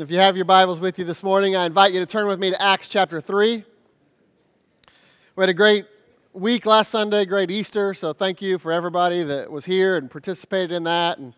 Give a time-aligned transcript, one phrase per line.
[0.00, 2.38] If you have your Bibles with you this morning, I invite you to turn with
[2.38, 3.64] me to Acts chapter 3.
[5.34, 5.86] We had a great
[6.32, 10.70] week last Sunday, great Easter, so thank you for everybody that was here and participated
[10.70, 11.18] in that.
[11.18, 11.34] And,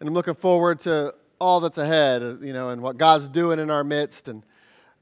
[0.00, 3.70] and I'm looking forward to all that's ahead, you know, and what God's doing in
[3.70, 4.26] our midst.
[4.26, 4.42] And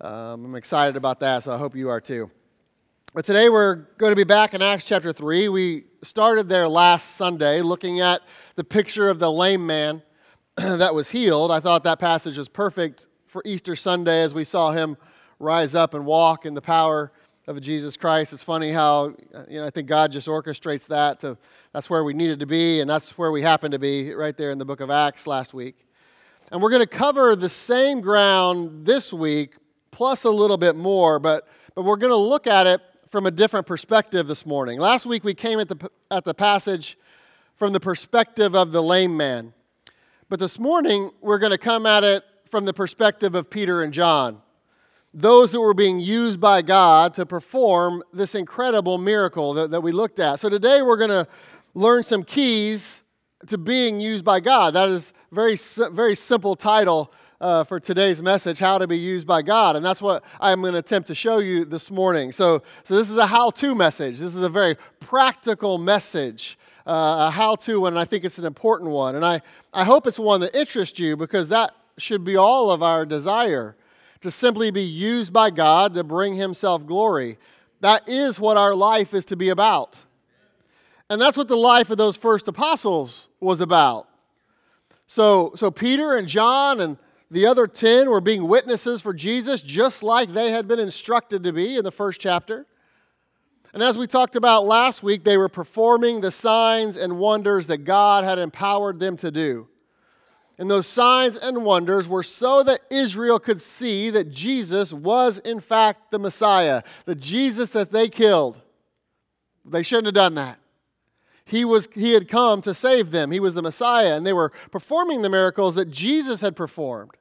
[0.02, 2.30] um, I'm excited about that, so I hope you are too.
[3.14, 5.48] But today we're going to be back in Acts chapter 3.
[5.48, 8.20] We started there last Sunday looking at
[8.54, 10.02] the picture of the lame man
[10.78, 11.50] that was healed.
[11.50, 14.96] I thought that passage was perfect for Easter Sunday as we saw him
[15.38, 17.12] rise up and walk in the power
[17.46, 18.32] of Jesus Christ.
[18.32, 19.08] It's funny how,
[19.50, 21.36] you know, I think God just orchestrates that to,
[21.74, 24.50] that's where we needed to be, and that's where we happened to be right there
[24.50, 25.86] in the book of Acts last week.
[26.50, 29.56] And we're going to cover the same ground this week,
[29.90, 33.30] plus a little bit more, but, but we're going to look at it from a
[33.30, 34.80] different perspective this morning.
[34.80, 36.96] Last week we came at the, at the passage
[37.56, 39.52] from the perspective of the lame man.
[40.28, 43.92] But this morning, we're going to come at it from the perspective of Peter and
[43.92, 44.42] John,
[45.14, 49.92] those that were being used by God to perform this incredible miracle that, that we
[49.92, 50.40] looked at.
[50.40, 51.28] So today, we're going to
[51.74, 53.04] learn some keys
[53.46, 54.74] to being used by God.
[54.74, 55.54] That is very,
[55.92, 59.76] very simple title uh, for today's message, How to Be Used by God.
[59.76, 62.32] And that's what I'm going to attempt to show you this morning.
[62.32, 64.18] So, so this is a how to message.
[64.18, 68.38] This is a very practical message uh, a how to one, and I think it's
[68.38, 69.16] an important one.
[69.16, 69.40] And I,
[69.72, 73.76] I hope it's one that interests you because that should be all of our desire
[74.20, 77.38] to simply be used by God to bring Himself glory.
[77.80, 80.02] That is what our life is to be about.
[81.08, 84.08] And that's what the life of those first apostles was about.
[85.06, 86.98] So, so Peter and John and
[87.30, 91.52] the other 10 were being witnesses for Jesus just like they had been instructed to
[91.52, 92.66] be in the first chapter.
[93.76, 97.84] And as we talked about last week, they were performing the signs and wonders that
[97.84, 99.68] God had empowered them to do.
[100.56, 105.60] And those signs and wonders were so that Israel could see that Jesus was, in
[105.60, 108.62] fact, the Messiah, the Jesus that they killed.
[109.62, 110.58] They shouldn't have done that.
[111.44, 114.52] He, was, he had come to save them, He was the Messiah, and they were
[114.70, 117.12] performing the miracles that Jesus had performed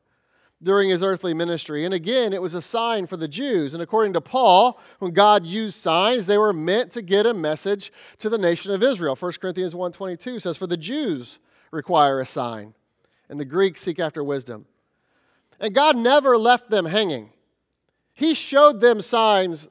[0.63, 1.85] during his earthly ministry.
[1.85, 3.73] And again, it was a sign for the Jews.
[3.73, 7.91] And according to Paul, when God used signs, they were meant to get a message
[8.19, 9.15] to the nation of Israel.
[9.15, 11.39] 1 Corinthians 1:22 says, "For the Jews
[11.71, 12.73] require a sign,
[13.29, 14.65] and the Greeks seek after wisdom."
[15.59, 17.31] And God never left them hanging.
[18.13, 19.67] He showed them signs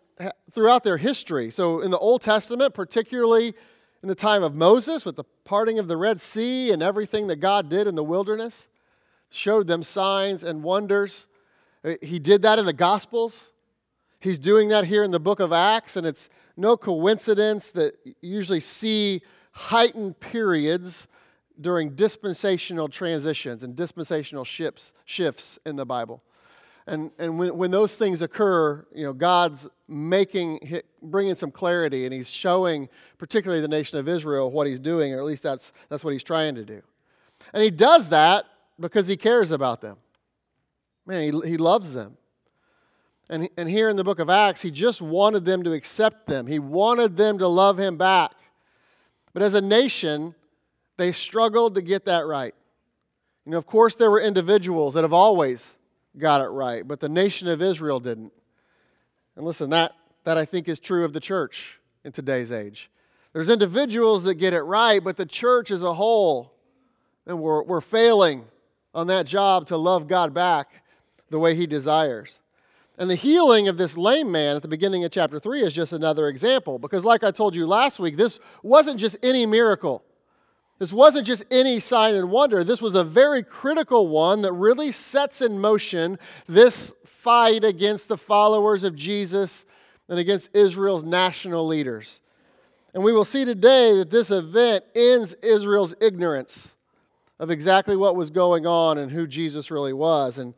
[0.50, 1.50] throughout their history.
[1.50, 3.54] So in the Old Testament, particularly
[4.02, 7.36] in the time of Moses with the parting of the Red Sea and everything that
[7.36, 8.68] God did in the wilderness,
[9.34, 11.28] showed them signs and wonders.
[11.84, 13.52] Uh, he did that in the Gospels.
[14.20, 18.14] He's doing that here in the book of Acts, and it's no coincidence that you
[18.22, 19.22] usually see
[19.52, 21.08] heightened periods
[21.60, 26.22] during dispensational transitions and dispensational shifts, shifts in the Bible.
[26.86, 32.12] And, and when, when those things occur, you know, God's making, bringing some clarity, and
[32.12, 36.04] He's showing, particularly the nation of Israel, what He's doing, or at least that's, that's
[36.04, 36.82] what He's trying to do.
[37.52, 38.46] And He does that
[38.78, 39.98] because he cares about them.
[41.06, 42.16] Man, he, he loves them.
[43.30, 46.46] And, and here in the book of Acts, he just wanted them to accept them,
[46.46, 48.32] he wanted them to love him back.
[49.32, 50.34] But as a nation,
[50.96, 52.54] they struggled to get that right.
[53.44, 55.76] You know, of course, there were individuals that have always
[56.16, 58.32] got it right, but the nation of Israel didn't.
[59.36, 59.92] And listen, that,
[60.22, 62.90] that I think is true of the church in today's age.
[63.32, 66.54] There's individuals that get it right, but the church as a whole,
[67.26, 68.44] and we're, we're failing
[68.94, 70.82] on that job to love God back
[71.30, 72.40] the way He desires.
[72.96, 75.92] And the healing of this lame man at the beginning of chapter 3 is just
[75.92, 80.04] another example because, like I told you last week, this wasn't just any miracle.
[80.78, 82.62] This wasn't just any sign and wonder.
[82.62, 88.18] This was a very critical one that really sets in motion this fight against the
[88.18, 89.66] followers of Jesus
[90.08, 92.20] and against Israel's national leaders.
[92.92, 96.73] And we will see today that this event ends Israel's ignorance
[97.38, 100.38] of exactly what was going on and who Jesus really was.
[100.38, 100.54] And,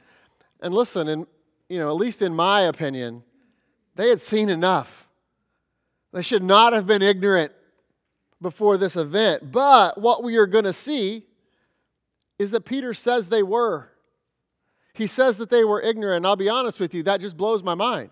[0.61, 1.27] and listen, and,
[1.69, 3.23] you know, at least in my opinion,
[3.95, 5.09] they had seen enough.
[6.13, 7.53] They should not have been ignorant
[8.41, 9.51] before this event.
[9.51, 11.25] But what we are going to see
[12.39, 13.91] is that Peter says they were.
[14.93, 16.19] He says that they were ignorant.
[16.19, 18.11] And I'll be honest with you, that just blows my mind.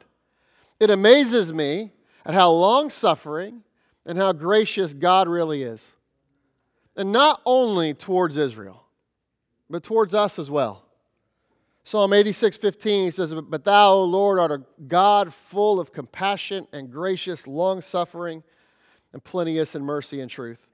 [0.80, 1.92] It amazes me
[2.24, 3.62] at how long suffering
[4.06, 5.96] and how gracious God really is.
[6.96, 8.84] And not only towards Israel,
[9.68, 10.84] but towards us as well.
[11.82, 16.66] Psalm 86, 15, he says, But thou, O Lord, art a God full of compassion
[16.72, 18.42] and gracious, long suffering,
[19.12, 20.66] and plenteous in mercy and truth.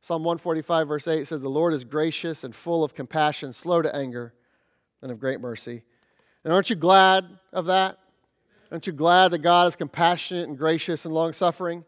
[0.00, 3.94] Psalm 145, verse 8 says, The Lord is gracious and full of compassion, slow to
[3.94, 4.34] anger,
[5.02, 5.82] and of great mercy.
[6.42, 7.98] And aren't you glad of that?
[8.70, 11.84] Aren't you glad that God is compassionate and gracious and long suffering?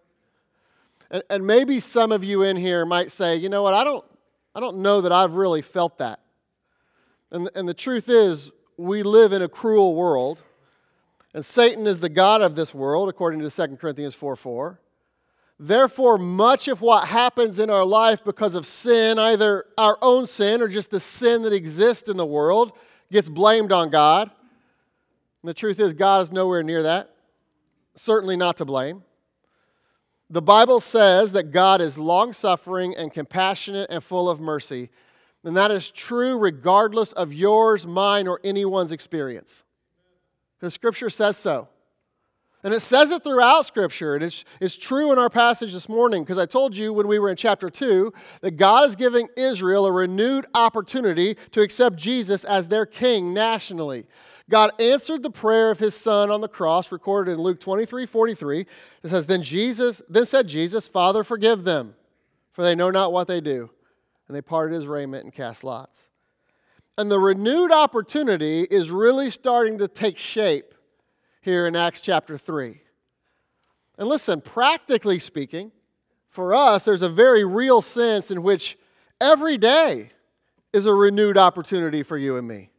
[1.11, 4.05] And, and maybe some of you in here might say, you know what, I don't,
[4.55, 6.21] I don't know that I've really felt that.
[7.31, 10.43] And, and the truth is, we live in a cruel world,
[11.35, 14.81] and Satan is the God of this world, according to 2 Corinthians 4 4.
[15.59, 20.61] Therefore, much of what happens in our life because of sin, either our own sin
[20.61, 22.73] or just the sin that exists in the world,
[23.11, 24.31] gets blamed on God.
[25.43, 27.15] And the truth is, God is nowhere near that.
[27.95, 29.03] Certainly not to blame.
[30.29, 34.91] The Bible says that God is long suffering and compassionate and full of mercy.
[35.45, 39.65] And that is true regardless of yours, mine, or anyone's experience.
[40.61, 41.69] The scripture says so.
[42.65, 46.25] And it says it throughout Scripture, and it's, it's true in our passage this morning
[46.25, 49.87] because I told you when we were in chapter 2 that God is giving Israel
[49.87, 54.07] a renewed opportunity to accept Jesus as their king nationally.
[54.49, 58.61] God answered the prayer of his son on the cross, recorded in Luke 23 43.
[58.61, 61.97] It says, Then Jesus, then said Jesus, Father, forgive them,
[62.53, 63.71] for they know not what they do.
[64.29, 66.11] And they parted his raiment and cast lots.
[66.99, 70.75] And the renewed opportunity is really starting to take shape
[71.43, 72.81] here in Acts chapter 3.
[73.99, 75.73] And listen, practically speaking,
[76.29, 78.79] for us, there's a very real sense in which
[79.21, 80.11] every day
[80.73, 82.71] is a renewed opportunity for you and me.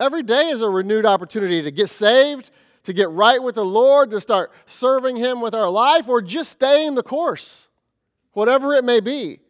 [0.00, 2.50] Every day is a renewed opportunity to get saved,
[2.84, 6.50] to get right with the Lord, to start serving Him with our life, or just
[6.50, 7.68] staying the course,
[8.32, 9.40] whatever it may be.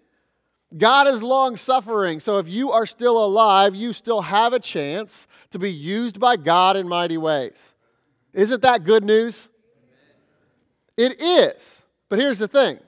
[0.76, 5.26] God is long suffering, so if you are still alive, you still have a chance
[5.50, 7.74] to be used by God in mighty ways.
[8.32, 9.48] Isn't that good news?
[10.96, 11.84] It is.
[12.08, 12.78] But here's the thing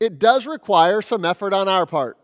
[0.00, 2.18] it does require some effort on our part.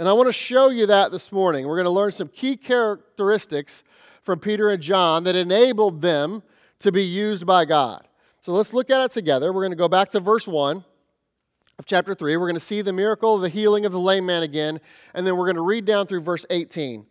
[0.00, 1.66] And I want to show you that this morning.
[1.66, 3.84] We're going to learn some key characteristics
[4.22, 6.42] from Peter and John that enabled them
[6.78, 8.08] to be used by God.
[8.40, 9.52] So let's look at it together.
[9.52, 10.82] We're going to go back to verse 1
[11.78, 12.38] of chapter 3.
[12.38, 14.80] We're going to see the miracle of the healing of the lame man again,
[15.12, 17.04] and then we're going to read down through verse 18,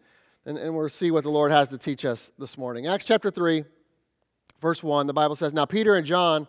[0.47, 2.87] and, and we'll see what the Lord has to teach us this morning.
[2.87, 3.65] Acts chapter 3,
[4.59, 6.47] verse 1, the Bible says, Now Peter and John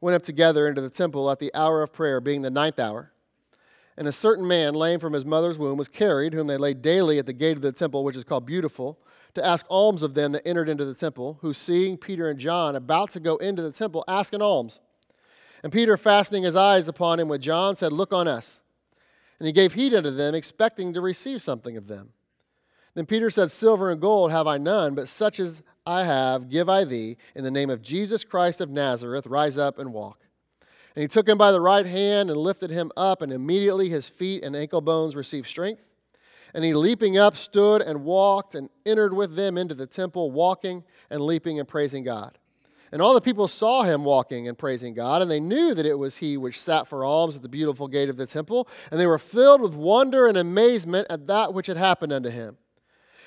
[0.00, 3.12] went up together into the temple at the hour of prayer, being the ninth hour.
[3.98, 7.18] And a certain man, lame from his mother's womb, was carried, whom they laid daily
[7.18, 8.96] at the gate of the temple, which is called Beautiful,
[9.34, 12.76] to ask alms of them that entered into the temple, who, seeing Peter and John
[12.76, 14.78] about to go into the temple, asked an alms.
[15.64, 18.60] And Peter, fastening his eyes upon him with John, said, Look on us.
[19.40, 22.10] And he gave heed unto them, expecting to receive something of them.
[22.94, 26.68] Then Peter said, Silver and gold have I none, but such as I have give
[26.68, 27.16] I thee.
[27.34, 30.27] In the name of Jesus Christ of Nazareth, rise up and walk.
[30.94, 34.08] And he took him by the right hand and lifted him up, and immediately his
[34.08, 35.84] feet and ankle bones received strength.
[36.54, 40.84] And he, leaping up, stood and walked and entered with them into the temple, walking
[41.10, 42.38] and leaping and praising God.
[42.90, 45.98] And all the people saw him walking and praising God, and they knew that it
[45.98, 49.06] was he which sat for alms at the beautiful gate of the temple, and they
[49.06, 52.56] were filled with wonder and amazement at that which had happened unto him.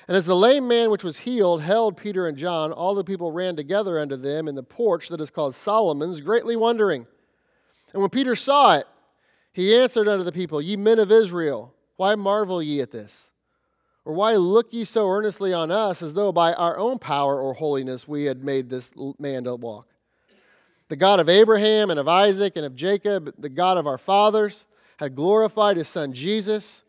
[0.08, 3.30] And as the lame man which was healed held Peter and John, all the people
[3.30, 7.06] ran together unto them in the porch that is called Solomon's, greatly wondering.
[7.92, 8.86] And when Peter saw it,
[9.52, 13.30] he answered unto the people, Ye men of Israel, why marvel ye at this?
[14.04, 17.54] Or why look ye so earnestly on us as though by our own power or
[17.54, 19.86] holiness we had made this man to walk?
[20.88, 24.66] The God of Abraham and of Isaac and of Jacob, the God of our fathers,
[24.96, 26.82] had glorified his son Jesus,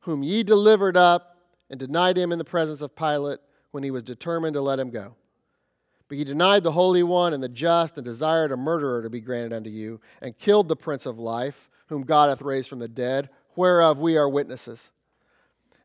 [0.00, 1.36] whom ye delivered up
[1.70, 3.38] and denied him in the presence of Pilate
[3.70, 5.14] when he was determined to let him go.
[6.12, 9.22] But ye denied the Holy One and the just, and desired a murderer to be
[9.22, 12.86] granted unto you, and killed the Prince of Life, whom God hath raised from the
[12.86, 14.92] dead, whereof we are witnesses.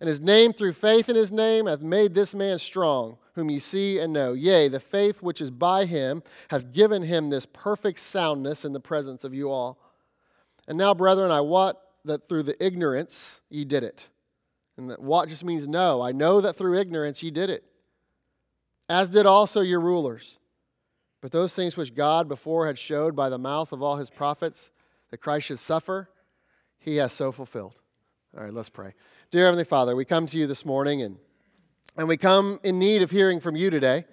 [0.01, 3.57] And his name, through faith in his name, hath made this man strong, whom ye
[3.59, 4.33] see and know.
[4.33, 8.81] Yea, the faith which is by him hath given him this perfect soundness in the
[8.81, 9.79] presence of you all.
[10.67, 14.09] And now, brethren, I wot that through the ignorance ye did it
[14.77, 16.01] and that wot just means know.
[16.01, 17.63] I know that through ignorance ye did it,
[18.89, 20.37] as did also your rulers.
[21.21, 24.69] But those things which God before had showed by the mouth of all his prophets
[25.09, 26.09] that Christ should suffer,
[26.77, 27.81] he hath so fulfilled.
[28.35, 28.93] All right, let's pray.
[29.31, 31.17] Dear Heavenly Father, we come to you this morning and,
[31.97, 34.05] and we come in need of hearing from you today.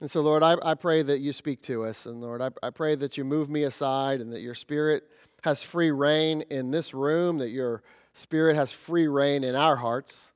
[0.00, 2.06] And so, Lord, I, I pray that you speak to us.
[2.06, 5.02] And Lord, I, I pray that you move me aside and that your spirit
[5.42, 7.82] has free rein in this room, that your
[8.18, 10.32] Spirit has free rein in our hearts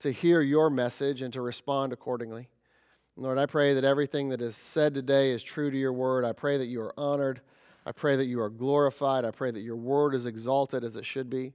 [0.00, 2.48] to hear your message and to respond accordingly.
[3.16, 6.24] Lord, I pray that everything that is said today is true to your word.
[6.24, 7.40] I pray that you are honored.
[7.84, 9.24] I pray that you are glorified.
[9.24, 11.52] I pray that your word is exalted as it should be.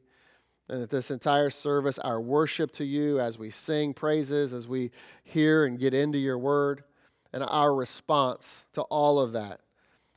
[0.68, 4.92] And that this entire service, our worship to you as we sing praises, as we
[5.24, 6.84] hear and get into your word,
[7.32, 9.60] and our response to all of that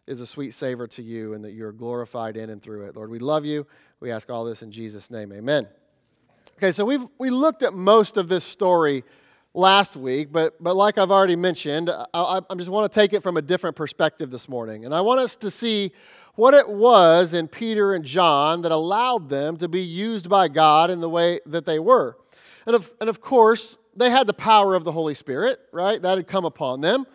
[0.07, 2.97] is a sweet savor to you and that you're glorified in and through it.
[2.97, 3.67] Lord, we love you.
[4.01, 5.33] We ask all this in Jesus' name.
[5.33, 5.69] Amen.
[6.57, 9.05] Okay, so we've we looked at most of this story
[9.55, 13.23] last week, but, but like I've already mentioned, I, I just want to take it
[13.23, 14.85] from a different perspective this morning.
[14.85, 15.93] And I want us to see
[16.35, 20.91] what it was in Peter and John that allowed them to be used by God
[20.91, 22.17] in the way that they were.
[22.67, 26.01] And of, and of course, they had the power of the Holy Spirit, right?
[26.01, 27.07] That had come upon them.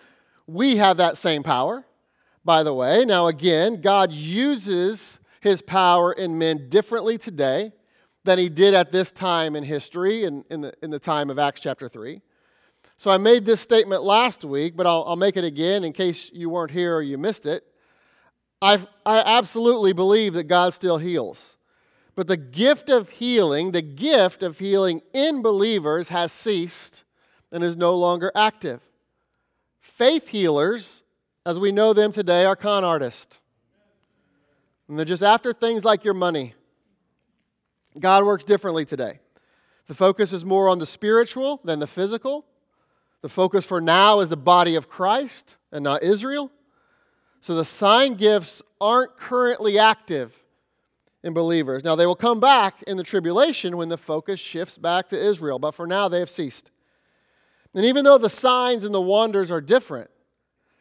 [0.46, 1.86] We have that same power,
[2.44, 3.06] by the way.
[3.06, 7.72] Now, again, God uses his power in men differently today
[8.24, 11.38] than he did at this time in history, in, in, the, in the time of
[11.38, 12.22] Acts chapter 3.
[12.98, 16.32] So I made this statement last week, but I'll, I'll make it again in case
[16.34, 17.65] you weren't here or you missed it.
[18.62, 21.58] I, I absolutely believe that God still heals.
[22.15, 27.03] But the gift of healing, the gift of healing in believers has ceased
[27.51, 28.82] and is no longer active.
[29.82, 31.03] Faith healers,
[31.46, 33.39] as we know them today, are con artists.
[34.88, 36.53] And they're just after things like your money.
[38.00, 39.20] God works differently today.
[39.88, 42.46] The focus is more on the spiritual than the physical.
[43.22, 46.52] The focus for now is the body of Christ and not Israel.
[47.42, 50.44] So the sign gifts aren't currently active
[51.24, 51.84] in believers.
[51.84, 55.60] Now, they will come back in the tribulation when the focus shifts back to Israel,
[55.60, 56.72] but for now they have ceased.
[57.74, 60.10] And even though the signs and the wonders are different,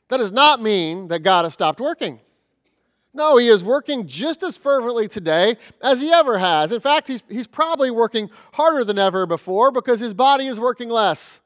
[0.08, 2.20] that does not mean that God has stopped working.
[3.14, 6.72] No, he is working just as fervently today as he ever has.
[6.72, 10.88] In fact, he's, he's probably working harder than ever before because his body is working
[10.88, 11.40] less.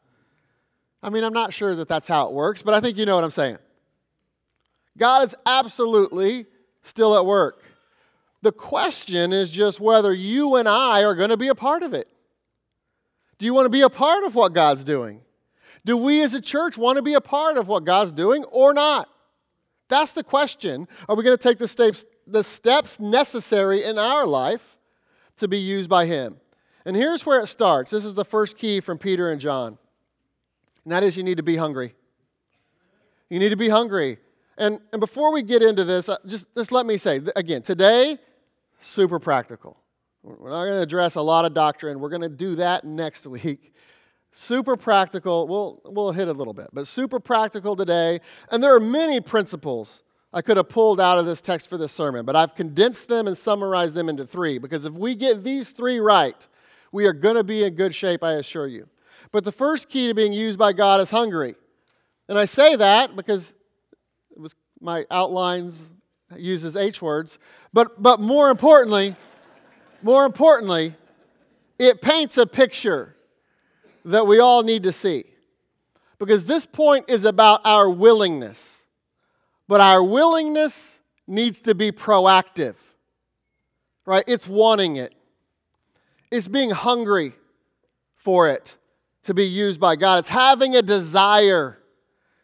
[1.02, 3.16] I mean, I'm not sure that that's how it works, but I think you know
[3.16, 3.58] what I'm saying.
[4.96, 6.46] God is absolutely
[6.82, 7.62] still at work.
[8.42, 11.94] The question is just whether you and I are going to be a part of
[11.94, 12.08] it.
[13.38, 15.20] Do you want to be a part of what God's doing?
[15.84, 18.72] Do we as a church want to be a part of what God's doing or
[18.72, 19.08] not?
[19.88, 20.88] That's the question.
[21.08, 24.76] Are we going to take the steps, the steps necessary in our life
[25.36, 26.36] to be used by Him?
[26.84, 27.90] And here's where it starts.
[27.90, 29.78] This is the first key from Peter and John
[30.86, 31.96] and that is you need to be hungry.
[33.28, 34.18] You need to be hungry.
[34.56, 38.18] And, and before we get into this, uh, just, just let me say again, today,
[38.78, 39.76] super practical.
[40.22, 41.98] We're not going to address a lot of doctrine.
[41.98, 43.74] We're going to do that next week.
[44.38, 45.48] Super practical.
[45.48, 48.20] We'll, we'll hit a little bit, but super practical today.
[48.50, 51.90] And there are many principles I could have pulled out of this text for this
[51.90, 55.70] sermon, but I've condensed them and summarized them into three because if we get these
[55.70, 56.36] three right,
[56.92, 58.86] we are going to be in good shape, I assure you.
[59.32, 61.54] But the first key to being used by God is hungry.
[62.28, 63.54] And I say that because
[64.32, 65.94] it was my outlines
[66.36, 67.38] uses H words,
[67.72, 69.16] but but more importantly,
[70.02, 70.94] more importantly,
[71.78, 73.15] it paints a picture
[74.06, 75.24] that we all need to see.
[76.18, 78.84] Because this point is about our willingness.
[79.68, 82.76] But our willingness needs to be proactive.
[84.04, 84.24] Right?
[84.26, 85.14] It's wanting it.
[86.30, 87.32] It's being hungry
[88.14, 88.76] for it
[89.24, 90.20] to be used by God.
[90.20, 91.78] It's having a desire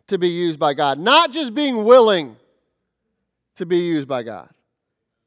[0.08, 2.36] to be used by God, not just being willing
[3.54, 4.50] to be used by God,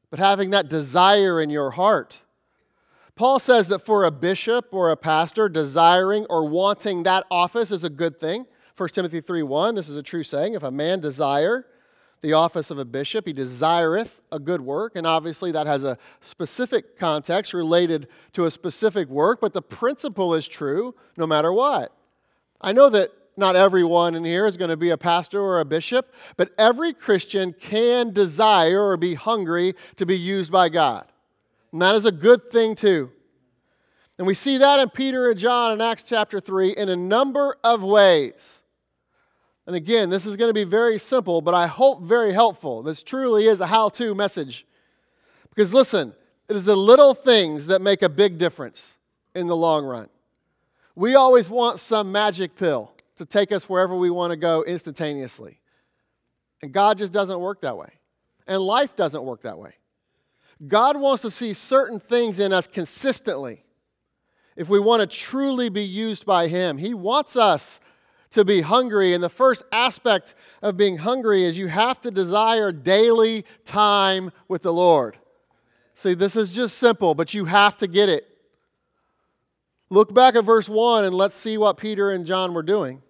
[0.09, 2.24] but having that desire in your heart.
[3.15, 7.83] Paul says that for a bishop or a pastor, desiring or wanting that office is
[7.83, 8.45] a good thing.
[8.75, 10.53] 1 Timothy 3 1, this is a true saying.
[10.53, 11.65] If a man desire
[12.25, 13.27] the office of a bishop.
[13.27, 18.51] He desireth a good work, and obviously that has a specific context related to a
[18.51, 21.95] specific work, but the principle is true no matter what.
[22.59, 25.65] I know that not everyone in here is going to be a pastor or a
[25.65, 31.05] bishop, but every Christian can desire or be hungry to be used by God.
[31.75, 33.11] And that is a good thing too.
[34.17, 37.57] And we see that in Peter and John in Acts chapter 3 in a number
[37.65, 38.63] of ways.
[39.67, 42.81] And again, this is going to be very simple, but I hope very helpful.
[42.81, 44.65] This truly is a how to message.
[45.49, 46.13] Because listen,
[46.47, 48.97] it is the little things that make a big difference
[49.35, 50.07] in the long run.
[50.95, 55.59] We always want some magic pill to take us wherever we want to go instantaneously.
[56.61, 57.89] And God just doesn't work that way.
[58.47, 59.73] And life doesn't work that way.
[60.65, 63.63] God wants to see certain things in us consistently
[64.55, 66.77] if we want to truly be used by Him.
[66.77, 67.79] He wants us
[68.31, 69.13] to be hungry.
[69.13, 74.61] And the first aspect of being hungry is you have to desire daily time with
[74.61, 75.17] the Lord.
[75.93, 78.27] See, this is just simple, but you have to get it.
[79.89, 83.01] Look back at verse 1 and let's see what Peter and John were doing.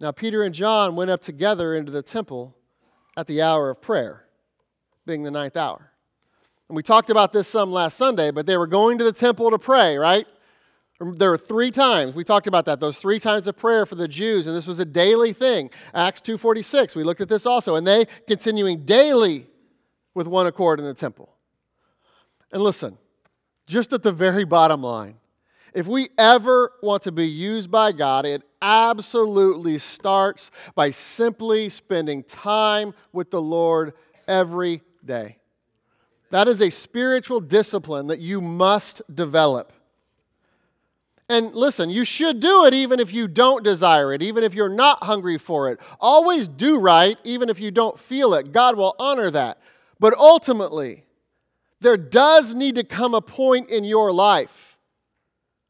[0.00, 2.56] Now, Peter and John went up together into the temple
[3.16, 4.26] at the hour of prayer,
[5.06, 5.90] being the ninth hour.
[6.68, 9.50] And we talked about this some last Sunday, but they were going to the temple
[9.50, 10.26] to pray, right?
[11.00, 12.14] There were three times.
[12.14, 12.78] We talked about that.
[12.80, 15.70] Those three times of prayer for the Jews, and this was a daily thing.
[15.92, 16.94] Acts 2:46.
[16.94, 17.74] We looked at this also.
[17.74, 19.48] And they continuing daily
[20.14, 21.34] with one accord in the temple.
[22.52, 22.98] And listen,
[23.66, 25.16] just at the very bottom line,
[25.74, 32.22] if we ever want to be used by God, it absolutely starts by simply spending
[32.22, 33.94] time with the Lord
[34.28, 35.38] every day.
[36.30, 39.72] That is a spiritual discipline that you must develop.
[41.28, 44.68] And listen, you should do it even if you don't desire it, even if you're
[44.68, 45.80] not hungry for it.
[46.00, 48.52] Always do right, even if you don't feel it.
[48.52, 49.58] God will honor that.
[49.98, 51.04] But ultimately,
[51.80, 54.76] there does need to come a point in your life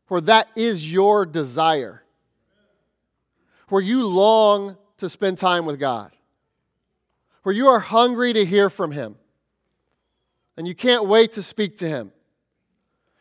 [0.08, 2.02] where that is your desire,
[3.68, 6.12] where you long to spend time with God,
[7.42, 9.16] where you are hungry to hear from Him,
[10.56, 12.12] and you can't wait to speak to Him.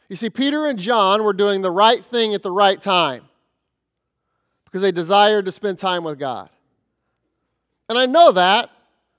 [0.09, 3.23] You see, Peter and John were doing the right thing at the right time
[4.65, 6.50] because they desired to spend time with God.
[7.88, 8.69] And I know that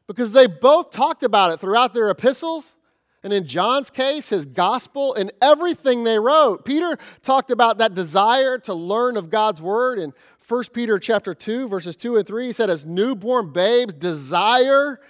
[0.07, 2.77] because they both talked about it throughout their epistles
[3.25, 6.65] and in John's case, his gospel and everything they wrote.
[6.65, 10.13] Peter talked about that desire to learn of God's word in
[10.49, 12.47] 1 Peter chapter 2, verses 2 and 3.
[12.47, 15.01] He said, As newborn babes desire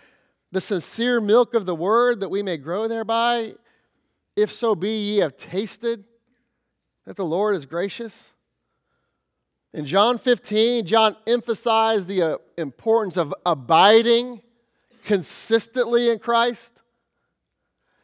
[0.53, 3.55] the sincere milk of the word that we may grow thereby,
[4.37, 6.05] if so be ye have tasted
[7.07, 8.35] that the Lord is gracious.
[9.73, 14.43] In John 15, John emphasized the uh, importance of abiding
[15.05, 16.83] consistently in Christ.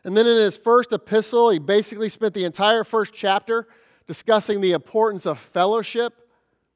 [0.03, 3.69] And then in his first epistle, he basically spent the entire first chapter
[4.07, 6.15] discussing the importance of fellowship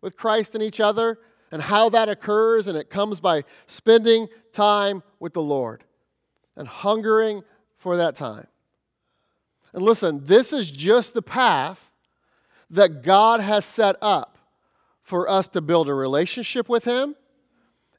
[0.02, 1.18] with Christ and each other
[1.52, 2.66] and how that occurs.
[2.66, 5.84] And it comes by spending time with the Lord
[6.56, 7.44] and hungering
[7.76, 8.48] for that time.
[9.72, 11.94] And listen, this is just the path
[12.70, 14.38] that God has set up
[15.02, 17.14] for us to build a relationship with Him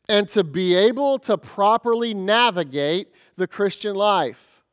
[0.09, 4.63] and to be able to properly navigate the Christian life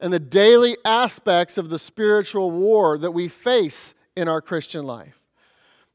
[0.00, 5.21] and the daily aspects of the spiritual war that we face in our Christian life.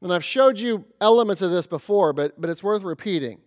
[0.00, 3.40] And I've showed you elements of this before, but, but it's worth repeating.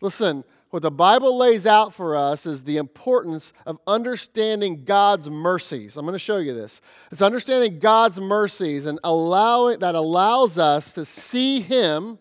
[0.00, 5.96] Listen, what the Bible lays out for us is the importance of understanding God's mercies.
[5.96, 6.80] I'm going to show you this.
[7.10, 12.18] It's understanding God's mercies and allowing that allows us to see Him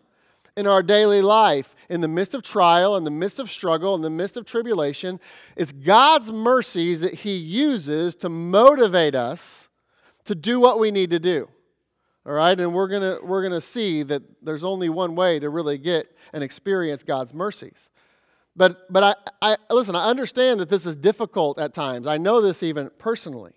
[0.56, 4.02] in our daily life, in the midst of trial, in the midst of struggle, in
[4.02, 5.20] the midst of tribulation.
[5.58, 9.68] It's God's mercies that He uses to motivate us
[10.24, 11.50] to do what we need to do.
[12.26, 15.78] All right, and we're gonna we're gonna see that there's only one way to really
[15.78, 17.90] get and experience God's mercies.
[18.56, 19.04] But but
[19.42, 22.08] I, I listen, I understand that this is difficult at times.
[22.08, 23.52] I know this even personally.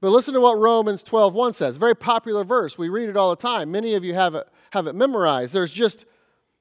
[0.00, 1.76] But listen to what Romans 12:1 says.
[1.76, 2.76] Very popular verse.
[2.76, 3.70] We read it all the time.
[3.70, 5.52] Many of you have it, have it memorized.
[5.52, 6.06] There's just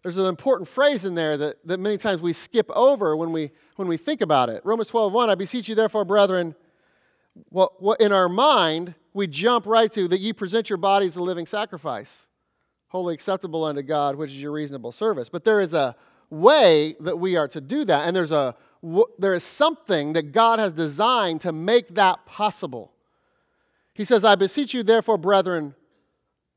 [0.03, 3.51] there's an important phrase in there that, that many times we skip over when we,
[3.75, 4.61] when we think about it.
[4.63, 6.55] Romans 12, 1, I beseech you, therefore, brethren,
[7.49, 11.23] what, what in our mind, we jump right to that ye present your bodies a
[11.23, 12.29] living sacrifice,
[12.89, 15.29] holy acceptable unto God, which is your reasonable service.
[15.29, 15.95] But there is a
[16.29, 18.55] way that we are to do that, and there's a,
[19.17, 22.93] there is something that God has designed to make that possible.
[23.93, 25.75] He says, I beseech you, therefore, brethren,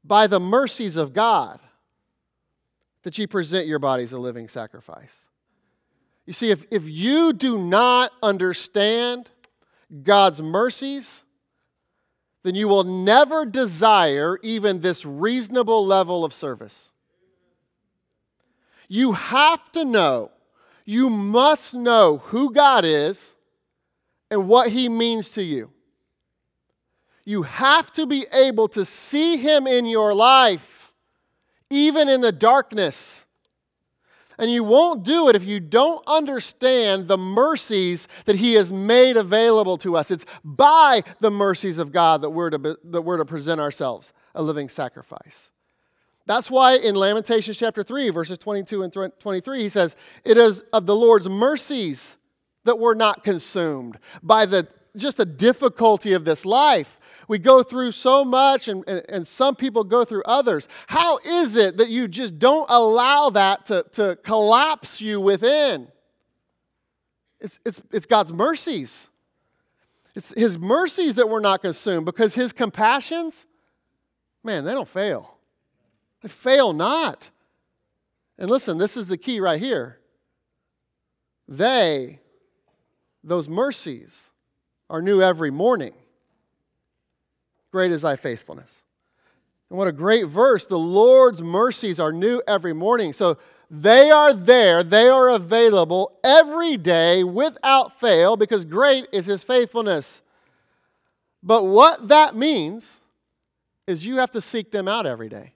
[0.04, 1.60] by the mercies of God
[3.02, 5.26] that ye present your bodies a living sacrifice.
[6.26, 9.28] You see, if, if you do not understand
[10.02, 11.24] God's mercies,
[12.42, 16.90] then you will never desire even this reasonable level of service.
[18.88, 20.30] You have to know,
[20.84, 23.36] you must know who God is
[24.30, 25.70] and what He means to you.
[27.24, 30.92] You have to be able to see Him in your life
[31.70, 33.24] even in the darkness.
[34.38, 39.16] And you won't do it if you don't understand the mercies that He has made
[39.16, 40.10] available to us.
[40.10, 44.12] It's by the mercies of God that we're to, be, that we're to present ourselves
[44.34, 45.50] a living sacrifice.
[46.26, 50.86] That's why in Lamentations chapter 3, verses 22 and 23, he says, It is of
[50.86, 52.16] the Lord's mercies
[52.64, 57.00] that we're not consumed by the just the difficulty of this life.
[57.32, 60.68] We go through so much, and, and, and, some people go through others.
[60.86, 65.88] How is it that you just don't allow that to, to collapse you within?
[67.40, 69.08] It's, it's, it's God's mercies.
[70.14, 73.46] It's His mercies that we're not consumed because His compassions,
[74.44, 75.38] man, they don't fail.
[76.20, 77.30] They fail not.
[78.36, 80.00] And listen, this is the key right here.
[81.48, 82.20] They,
[83.24, 84.32] those mercies,
[84.90, 85.94] are new every morning.
[87.72, 88.84] Great is thy faithfulness.
[89.70, 90.66] And what a great verse.
[90.66, 93.14] The Lord's mercies are new every morning.
[93.14, 93.38] So
[93.70, 100.20] they are there, they are available every day without fail because great is his faithfulness.
[101.42, 103.00] But what that means
[103.86, 105.54] is you have to seek them out every day.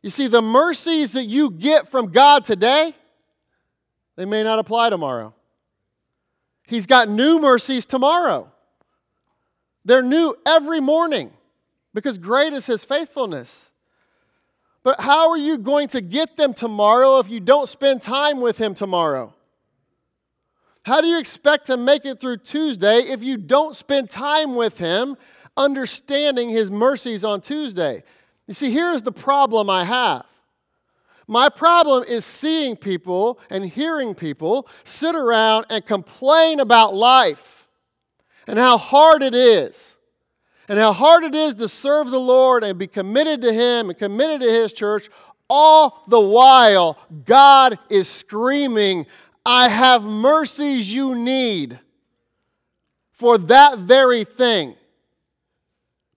[0.00, 2.94] You see, the mercies that you get from God today,
[4.14, 5.34] they may not apply tomorrow.
[6.68, 8.52] He's got new mercies tomorrow.
[9.86, 11.30] They're new every morning
[11.94, 13.70] because great is his faithfulness.
[14.82, 18.56] But how are you going to get them tomorrow if you don't spend time with
[18.56, 19.34] Him tomorrow?
[20.84, 24.78] How do you expect to make it through Tuesday if you don't spend time with
[24.78, 25.16] Him,
[25.56, 28.04] understanding His mercies on Tuesday?
[28.46, 30.26] You see, here's the problem I have.
[31.26, 37.55] My problem is seeing people and hearing people sit around and complain about life
[38.46, 39.96] and how hard it is
[40.68, 43.98] and how hard it is to serve the Lord and be committed to Him and
[43.98, 45.08] committed to His church,
[45.48, 49.06] all the while God is screaming,
[49.44, 51.78] I have mercies you need
[53.12, 54.74] for that very thing.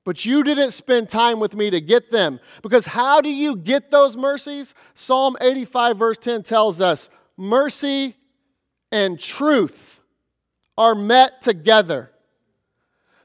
[0.03, 2.39] But you didn't spend time with me to get them.
[2.63, 4.73] Because how do you get those mercies?
[4.95, 8.15] Psalm 85, verse 10 tells us mercy
[8.91, 10.01] and truth
[10.77, 12.11] are met together.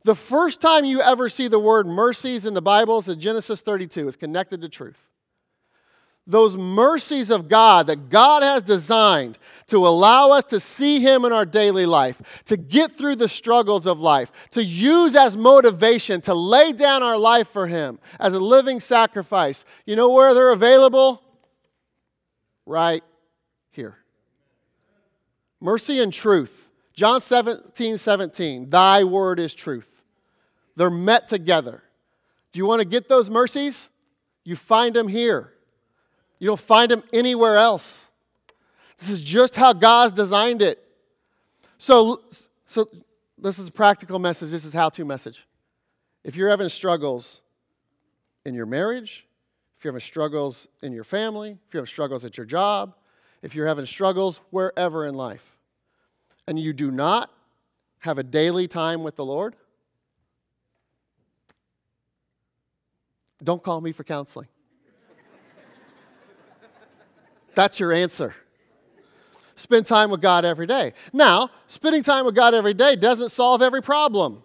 [0.04, 3.62] The first time you ever see the word mercies in the Bible is in Genesis
[3.62, 4.06] 32.
[4.06, 5.10] It's connected to truth.
[6.26, 11.32] Those mercies of God that God has designed to allow us to see Him in
[11.32, 16.34] our daily life, to get through the struggles of life, to use as motivation to
[16.34, 19.64] lay down our life for Him as a living sacrifice.
[19.86, 21.22] You know where they're available?
[22.64, 23.04] Right
[23.70, 23.96] here.
[25.60, 26.70] Mercy and truth.
[26.94, 28.70] John 17, 17.
[28.70, 29.93] Thy word is truth.
[30.76, 31.82] They're met together.
[32.52, 33.90] Do you want to get those mercies?
[34.44, 35.52] You find them here.
[36.38, 38.10] You don't find them anywhere else.
[38.98, 40.78] This is just how God's designed it.
[41.78, 42.22] So,
[42.64, 42.86] so
[43.38, 44.50] this is a practical message.
[44.50, 45.46] This is how-to message.
[46.22, 47.40] If you're having struggles
[48.44, 49.26] in your marriage,
[49.76, 52.94] if you're having struggles in your family, if you're having struggles at your job,
[53.42, 55.56] if you're having struggles wherever in life,
[56.46, 57.30] and you do not
[58.00, 59.56] have a daily time with the Lord,
[63.44, 64.48] Don't call me for counseling.
[67.54, 68.34] That's your answer.
[69.56, 70.92] Spend time with God every day.
[71.12, 74.42] Now, spending time with God every day doesn't solve every problem,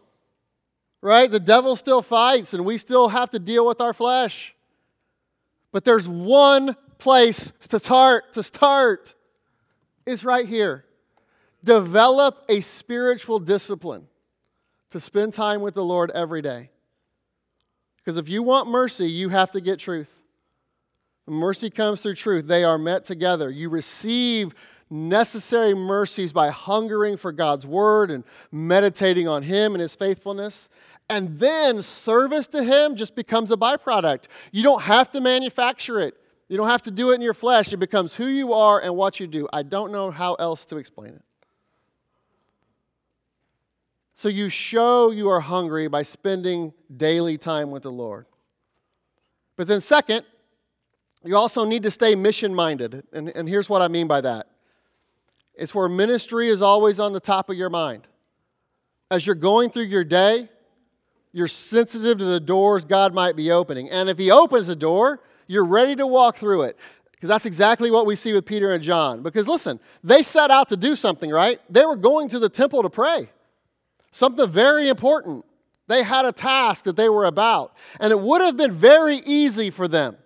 [1.01, 1.29] right?
[1.29, 4.55] The devil still fights and we still have to deal with our flesh.
[5.71, 9.15] But there's one place to start, to start
[10.05, 10.85] is right here.
[11.63, 14.07] Develop a spiritual discipline
[14.91, 16.69] to spend time with the Lord every day.
[18.03, 20.21] Because if you want mercy, you have to get truth.
[21.27, 22.47] Mercy comes through truth.
[22.47, 23.49] They are met together.
[23.49, 24.55] You receive
[24.89, 30.69] necessary mercies by hungering for God's word and meditating on Him and His faithfulness.
[31.09, 34.25] And then service to Him just becomes a byproduct.
[34.51, 36.15] You don't have to manufacture it,
[36.47, 37.71] you don't have to do it in your flesh.
[37.73, 39.47] It becomes who you are and what you do.
[39.53, 41.21] I don't know how else to explain it.
[44.19, 48.25] So you show you are hungry by spending daily time with the Lord.
[49.55, 50.25] But then, second,
[51.23, 53.07] you also need to stay mission minded.
[53.13, 54.47] And, and here's what I mean by that
[55.55, 58.09] it's where ministry is always on the top of your mind.
[59.09, 60.49] As you're going through your day,
[61.31, 63.89] you're sensitive to the doors God might be opening.
[63.89, 66.77] And if He opens a door, you're ready to walk through it.
[67.11, 69.23] Because that's exactly what we see with Peter and John.
[69.23, 71.61] Because listen, they set out to do something, right?
[71.69, 73.29] They were going to the temple to pray.
[74.11, 75.45] Something very important.
[75.87, 77.75] They had a task that they were about.
[77.99, 80.17] And it would have been very easy for them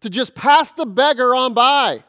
[0.00, 2.04] to just pass the beggar on by.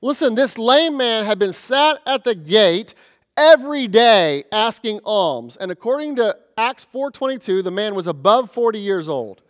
[0.00, 2.94] Listen, this lame man had been sat at the gate
[3.36, 5.56] every day asking alms.
[5.56, 9.42] And according to Acts 4:22, the man was above 40 years old.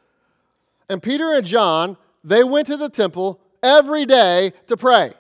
[0.89, 5.13] And Peter and John, they went to the temple every day to pray.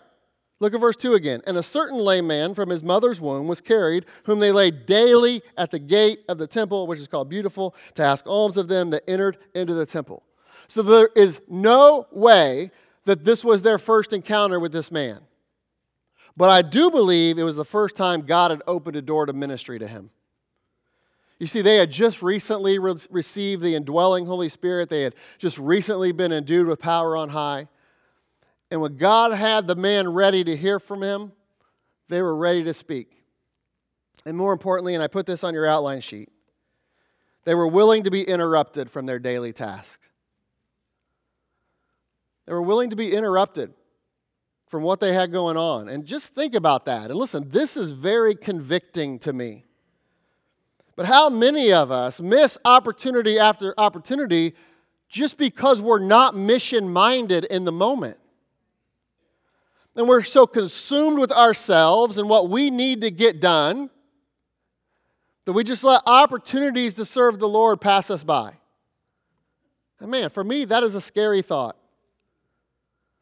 [0.58, 1.42] Look at verse 2 again.
[1.46, 5.42] And a certain lame man from his mother's womb was carried, whom they laid daily
[5.58, 8.90] at the gate of the temple, which is called Beautiful, to ask alms of them
[8.90, 10.22] that entered into the temple.
[10.68, 12.70] So there is no way
[13.04, 15.20] that this was their first encounter with this man.
[16.36, 19.32] But I do believe it was the first time God had opened a door to
[19.32, 20.10] ministry to him.
[21.38, 25.58] You see, they had just recently re- received the indwelling Holy Spirit, they had just
[25.58, 27.68] recently been endued with power on high.
[28.70, 31.32] And when God had the man ready to hear from him,
[32.08, 33.22] they were ready to speak.
[34.24, 36.30] And more importantly, and I put this on your outline sheet,
[37.44, 40.08] they were willing to be interrupted from their daily tasks.
[42.46, 43.72] They were willing to be interrupted
[44.68, 45.88] from what they had going on.
[45.88, 47.10] And just think about that.
[47.10, 49.64] And listen, this is very convicting to me.
[50.96, 54.54] But how many of us miss opportunity after opportunity
[55.08, 58.18] just because we're not mission minded in the moment?
[59.96, 63.90] And we're so consumed with ourselves and what we need to get done
[65.46, 68.52] that we just let opportunities to serve the Lord pass us by.
[69.98, 71.76] And man, for me, that is a scary thought.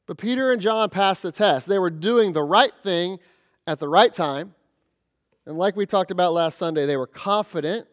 [0.07, 1.69] But Peter and John passed the test.
[1.69, 3.21] They were doing the right thing
[3.67, 4.55] at the right time.
[5.47, 7.87] And like we talked about last Sunday, they were confident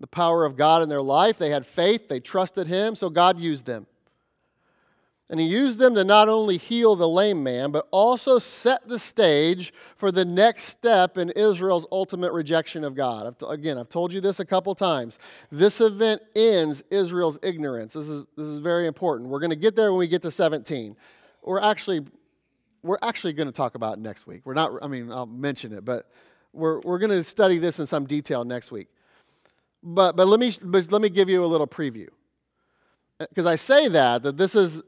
[0.00, 1.38] the power of God in their life.
[1.38, 3.86] They had faith, they trusted Him, so God used them.
[5.30, 8.98] And he used them to not only heal the lame man, but also set the
[8.98, 13.26] stage for the next step in Israel's ultimate rejection of God.
[13.26, 15.18] I've again, I've told you this a couple times.
[15.50, 17.92] This event ends Israel's ignorance.
[17.92, 19.28] This is, this is very important.
[19.28, 20.96] We're going to get there when we get to 17
[21.48, 22.04] we're actually
[22.82, 24.42] we're actually going to talk about next week.
[24.44, 24.72] We're not.
[24.82, 26.10] I mean, I'll mention it, but
[26.52, 28.88] we're we're going to study this in some detail next week.
[29.82, 32.08] But but let me but let me give you a little preview
[33.18, 34.82] uh, because I say that that this is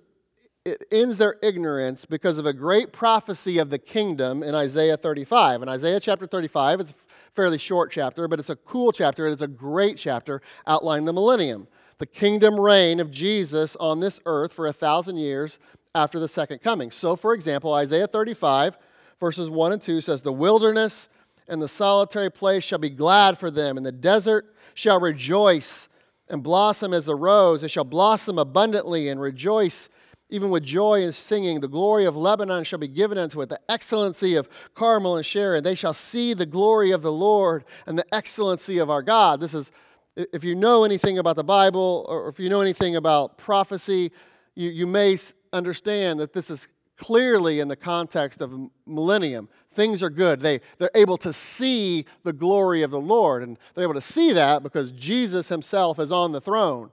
[0.70, 5.62] it ends their ignorance because of a great prophecy of the kingdom in Isaiah 35.
[5.62, 6.94] In Isaiah chapter 35, it's a
[7.32, 9.26] fairly short chapter, but it's a cool chapter.
[9.26, 11.66] It's a great chapter outlining the millennium,
[11.98, 15.58] the kingdom reign of Jesus on this earth for a thousand years
[15.94, 16.90] after the second coming.
[16.92, 18.78] So, for example, Isaiah 35,
[19.18, 21.08] verses 1 and 2 says, The wilderness
[21.48, 25.88] and the solitary place shall be glad for them, and the desert shall rejoice
[26.28, 27.64] and blossom as a rose.
[27.64, 29.88] It shall blossom abundantly and rejoice
[30.30, 31.60] even with joy and singing.
[31.60, 35.62] The glory of Lebanon shall be given unto it, the excellency of Carmel and Sharon.
[35.62, 39.40] They shall see the glory of the Lord and the excellency of our God.
[39.40, 39.70] This is,
[40.16, 44.12] if you know anything about the Bible or if you know anything about prophecy,
[44.54, 45.16] you, you may
[45.52, 48.52] understand that this is clearly in the context of
[48.86, 49.48] millennium.
[49.72, 50.40] Things are good.
[50.40, 53.42] They, they're able to see the glory of the Lord.
[53.42, 56.90] And they're able to see that because Jesus himself is on the throne.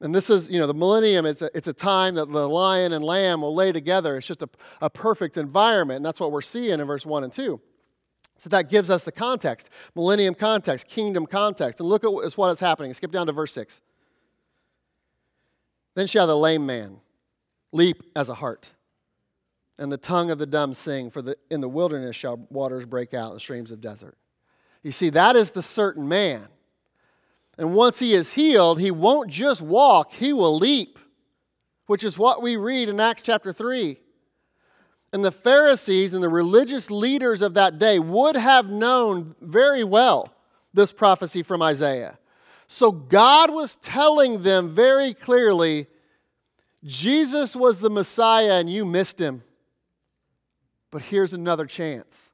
[0.00, 2.92] And this is, you know, the millennium, it's a, it's a time that the lion
[2.92, 4.16] and lamb will lay together.
[4.16, 4.48] It's just a,
[4.82, 5.96] a perfect environment.
[5.96, 7.60] And that's what we're seeing in verse 1 and 2.
[8.38, 11.80] So that gives us the context millennium context, kingdom context.
[11.80, 12.92] And look at what is happening.
[12.92, 13.80] Skip down to verse 6.
[15.94, 17.00] Then shall the lame man
[17.72, 18.74] leap as a hart,
[19.78, 23.14] and the tongue of the dumb sing, for the, in the wilderness shall waters break
[23.14, 24.16] out and streams of desert.
[24.82, 26.48] You see, that is the certain man.
[27.58, 30.98] And once he is healed, he won't just walk, he will leap,
[31.86, 33.98] which is what we read in Acts chapter 3.
[35.12, 40.34] And the Pharisees and the religious leaders of that day would have known very well
[40.74, 42.18] this prophecy from Isaiah.
[42.68, 45.86] So God was telling them very clearly
[46.84, 49.42] Jesus was the Messiah and you missed him.
[50.90, 52.32] But here's another chance.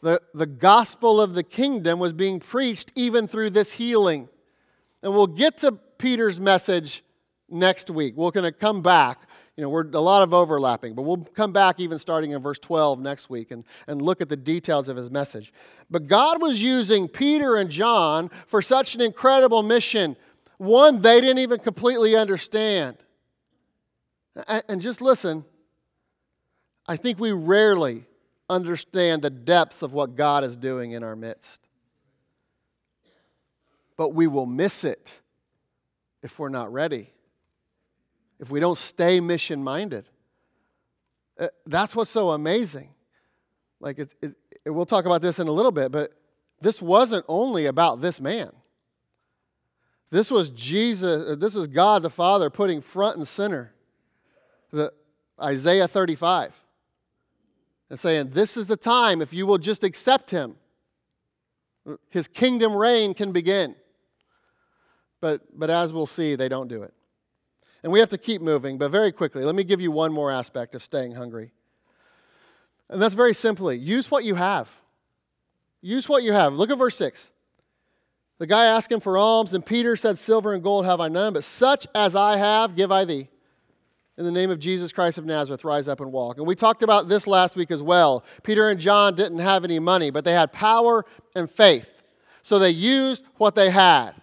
[0.00, 4.28] The, the gospel of the kingdom was being preached even through this healing.
[5.02, 7.02] And we'll get to Peter's message
[7.48, 8.14] next week.
[8.16, 9.20] We're going to come back.
[9.56, 12.60] You know, we're a lot of overlapping, but we'll come back even starting in verse
[12.60, 15.52] 12 next week and, and look at the details of his message.
[15.90, 20.16] But God was using Peter and John for such an incredible mission,
[20.58, 22.98] one they didn't even completely understand.
[24.46, 25.44] And just listen,
[26.86, 28.06] I think we rarely
[28.48, 31.60] understand the depths of what God is doing in our midst.
[33.96, 35.20] But we will miss it
[36.22, 37.12] if we're not ready,
[38.38, 40.08] if we don't stay mission minded.
[41.38, 42.90] Uh, that's what's so amazing.
[43.80, 44.34] Like, it, it,
[44.64, 46.12] it, we'll talk about this in a little bit, but
[46.60, 48.50] this wasn't only about this man.
[50.10, 53.72] This was Jesus, uh, this is God the Father putting front and center
[54.70, 54.92] the
[55.40, 56.54] Isaiah 35
[57.90, 60.56] and saying, This is the time, if you will just accept him,
[62.10, 63.74] his kingdom reign can begin.
[65.20, 66.92] But, but as we'll see, they don't do it.
[67.82, 70.30] And we have to keep moving, but very quickly, let me give you one more
[70.30, 71.52] aspect of staying hungry.
[72.90, 74.70] And that's very simply use what you have.
[75.80, 76.54] Use what you have.
[76.54, 77.30] Look at verse 6.
[78.38, 81.32] The guy asked him for alms, and Peter said, Silver and gold have I none,
[81.32, 83.28] but such as I have give I thee
[84.18, 86.38] in the name of Jesus Christ of Nazareth, rise up and walk.
[86.38, 88.24] And we talked about this last week as well.
[88.42, 91.04] Peter and John didn't have any money, but they had power
[91.36, 92.02] and faith.
[92.42, 94.14] So they used what they had.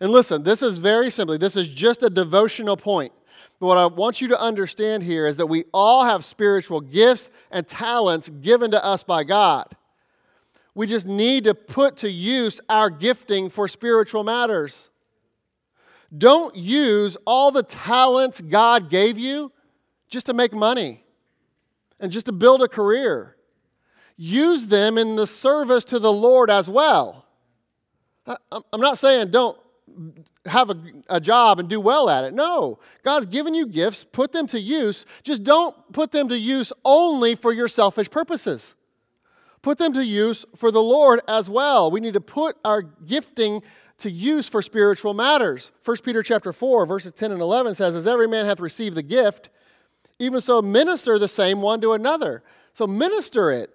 [0.00, 3.12] And listen, this is very simply, this is just a devotional point.
[3.60, 7.28] But what I want you to understand here is that we all have spiritual gifts
[7.50, 9.66] and talents given to us by God.
[10.74, 14.88] We just need to put to use our gifting for spiritual matters.
[16.16, 19.52] Don't use all the talents God gave you
[20.08, 21.04] just to make money
[21.98, 23.36] and just to build a career.
[24.16, 27.26] Use them in the service to the Lord as well.
[28.26, 29.58] I'm not saying don't
[30.46, 30.76] have a,
[31.08, 32.34] a, job and do well at it.
[32.34, 32.78] No.
[33.02, 35.06] God's given you gifts, put them to use.
[35.22, 38.74] Just don't put them to use only for your selfish purposes.
[39.62, 41.90] Put them to use for the Lord as well.
[41.90, 43.62] We need to put our gifting
[43.98, 45.70] to use for spiritual matters.
[45.84, 49.02] 1 Peter chapter 4, verses 10 and 11 says, As every man hath received the
[49.02, 49.50] gift,
[50.18, 52.42] even so minister the same one to another.
[52.72, 53.70] So minister it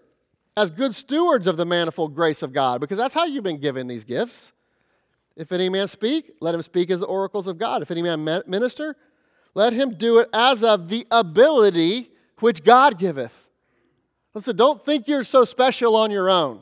[0.57, 3.87] as good stewards of the manifold grace of God, because that's how you've been given
[3.87, 4.51] these gifts.
[5.35, 7.81] If any man speak, let him speak as the oracles of God.
[7.81, 8.97] If any man minister,
[9.53, 13.49] let him do it as of the ability which God giveth.
[14.33, 16.61] Listen, don't think you're so special on your own.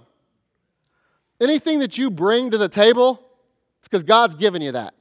[1.42, 3.27] Anything that you bring to the table,
[3.80, 4.94] it's because God's given you that.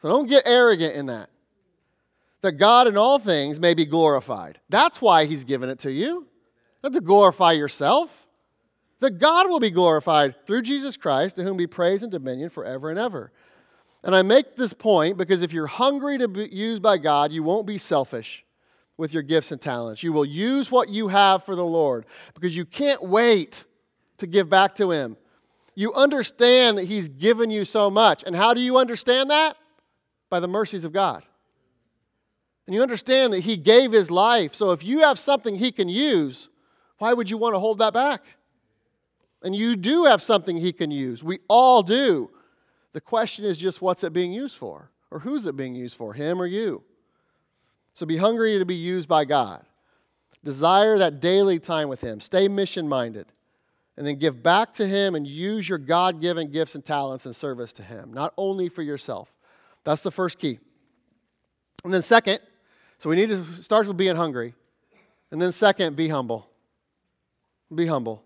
[0.00, 1.30] So don't get arrogant in that.
[2.42, 4.60] That God in all things may be glorified.
[4.68, 6.28] That's why He's given it to you,
[6.82, 8.28] not to glorify yourself
[9.00, 12.90] that God will be glorified through Jesus Christ, to whom be praise and dominion forever
[12.90, 13.32] and ever.
[14.02, 17.42] And I make this point because if you're hungry to be used by God, you
[17.42, 18.44] won't be selfish
[18.96, 20.02] with your gifts and talents.
[20.02, 23.64] You will use what you have for the Lord because you can't wait
[24.18, 25.16] to give back to Him.
[25.78, 28.24] You understand that He's given you so much.
[28.26, 29.56] And how do you understand that?
[30.28, 31.22] By the mercies of God.
[32.66, 34.56] And you understand that He gave His life.
[34.56, 36.48] So if you have something He can use,
[36.98, 38.24] why would you want to hold that back?
[39.44, 41.22] And you do have something he can use.
[41.22, 42.28] We all do.
[42.92, 44.90] The question is just what's it being used for?
[45.12, 46.82] Or who's it being used for, him or you?
[47.94, 49.64] So be hungry to be used by God.
[50.42, 52.20] Desire that daily time with him.
[52.20, 53.26] Stay mission minded.
[53.98, 57.34] And then give back to him and use your God given gifts and talents in
[57.34, 59.34] service to him, not only for yourself.
[59.82, 60.60] That's the first key.
[61.82, 62.38] And then, second,
[62.98, 64.54] so we need to start with being hungry.
[65.32, 66.48] And then, second, be humble.
[67.74, 68.22] Be humble.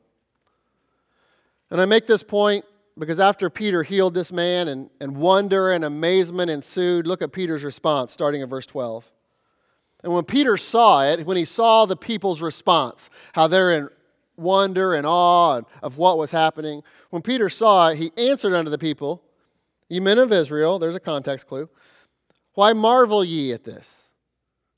[1.70, 2.66] And I make this point
[2.98, 7.64] because after Peter healed this man and, and wonder and amazement ensued, look at Peter's
[7.64, 9.10] response starting at verse 12.
[10.04, 13.88] And when Peter saw it, when he saw the people's response, how they're in
[14.42, 18.78] wonder and awe of what was happening, when Peter saw it, he answered unto the
[18.78, 19.22] people,
[19.88, 21.68] Ye men of Israel, there's a context clue,
[22.54, 24.12] why marvel ye at this?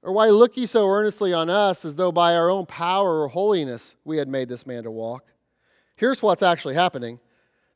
[0.03, 3.29] Or why look ye so earnestly on us as though by our own power or
[3.29, 5.25] holiness we had made this man to walk?
[5.97, 7.21] Here's what's actually happening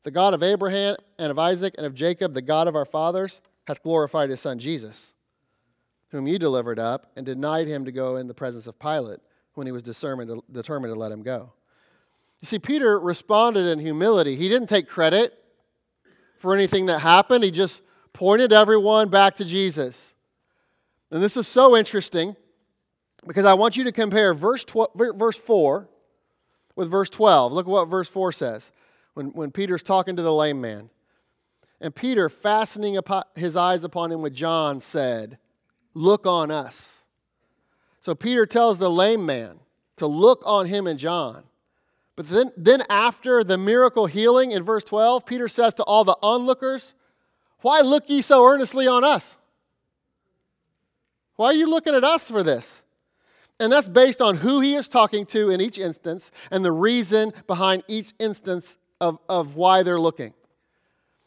[0.03, 3.41] the God of Abraham and of Isaac and of Jacob, the God of our fathers,
[3.67, 5.15] hath glorified his son Jesus,
[6.11, 9.19] whom ye delivered up and denied him to go in the presence of Pilate
[9.55, 11.51] when he was determined to, determined to let him go.
[12.41, 14.35] You see, Peter responded in humility.
[14.35, 15.35] He didn't take credit
[16.37, 17.81] for anything that happened, he just
[18.13, 20.15] pointed everyone back to Jesus.
[21.11, 22.35] And this is so interesting
[23.27, 25.89] because I want you to compare verse, 12, verse 4
[26.75, 27.51] with verse 12.
[27.51, 28.71] Look at what verse 4 says
[29.15, 30.89] when, when Peter's talking to the lame man.
[31.81, 32.97] And Peter, fastening
[33.35, 35.37] his eyes upon him with John, said,
[35.93, 37.05] Look on us.
[37.99, 39.59] So Peter tells the lame man
[39.97, 41.43] to look on him and John.
[42.19, 46.17] But then, then after the miracle healing in verse 12, Peter says to all the
[46.21, 46.93] onlookers,
[47.61, 49.37] Why look ye so earnestly on us?
[51.37, 52.83] Why are you looking at us for this?
[53.57, 57.31] And that's based on who he is talking to in each instance and the reason
[57.47, 60.33] behind each instance of, of why they're looking.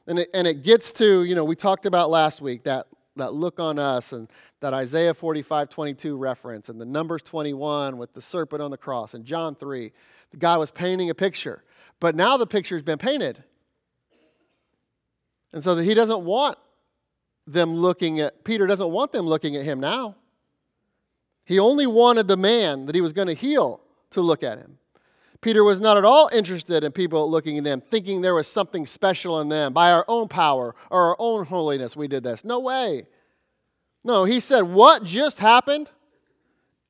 [0.07, 3.33] And it, and it gets to, you know, we talked about last week that, that
[3.33, 4.29] look on us and
[4.63, 9.13] that Isaiah 45 22 reference and the Numbers 21 with the serpent on the cross
[9.13, 9.93] and John 3.
[10.31, 11.65] The guy was painting a picture.
[12.01, 13.43] But now the picture's been painted.
[15.53, 16.59] And so that he doesn't want
[17.47, 20.17] them looking at, Peter doesn't want them looking at him now.
[21.45, 24.79] He only wanted the man that he was going to heal to look at him.
[25.41, 28.87] Peter was not at all interested in people looking at them, thinking there was something
[28.87, 29.73] special in them.
[29.73, 32.45] By our own power or our own holiness, we did this.
[32.45, 33.09] No way.
[34.05, 35.91] No, he said, What just happened?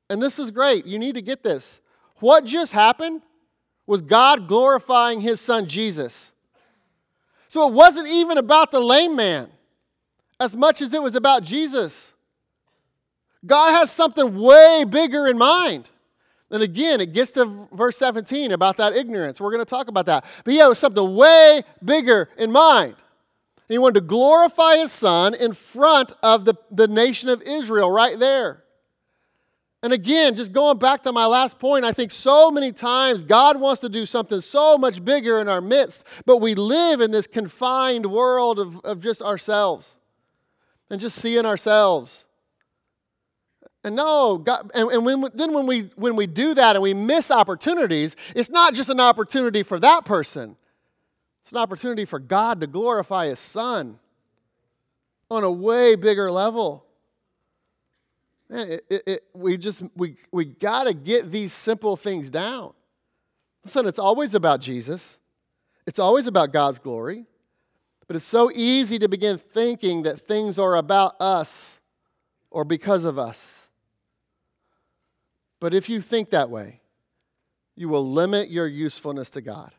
[0.09, 0.85] And this is great.
[0.85, 1.81] You need to get this.
[2.19, 3.21] What just happened
[3.85, 6.33] was God glorifying his son Jesus.
[7.47, 9.49] So it wasn't even about the lame man
[10.39, 12.13] as much as it was about Jesus.
[13.45, 15.89] God has something way bigger in mind.
[16.49, 19.41] And again, it gets to verse 17 about that ignorance.
[19.41, 20.25] We're going to talk about that.
[20.43, 22.95] But he had something way bigger in mind.
[23.73, 28.19] He wanted to glorify his son in front of the, the nation of Israel right
[28.19, 28.63] there.
[29.81, 33.59] And again, just going back to my last point, I think so many times God
[33.59, 37.25] wants to do something so much bigger in our midst, but we live in this
[37.25, 39.97] confined world of, of just ourselves
[40.91, 42.27] and just seeing ourselves.
[43.83, 46.93] And no, God, and, and when, then when we, when we do that and we
[46.93, 50.57] miss opportunities, it's not just an opportunity for that person,
[51.43, 53.99] it's an opportunity for God to glorify His Son
[55.29, 56.85] on a way bigger level.
[58.49, 62.71] Man, it, it, it, we just we, we got to get these simple things down.
[63.65, 65.19] Listen, it's always about Jesus.
[65.85, 67.25] It's always about God's glory.
[68.07, 71.81] But it's so easy to begin thinking that things are about us
[72.51, 73.67] or because of us.
[75.59, 76.79] But if you think that way,
[77.75, 79.73] you will limit your usefulness to God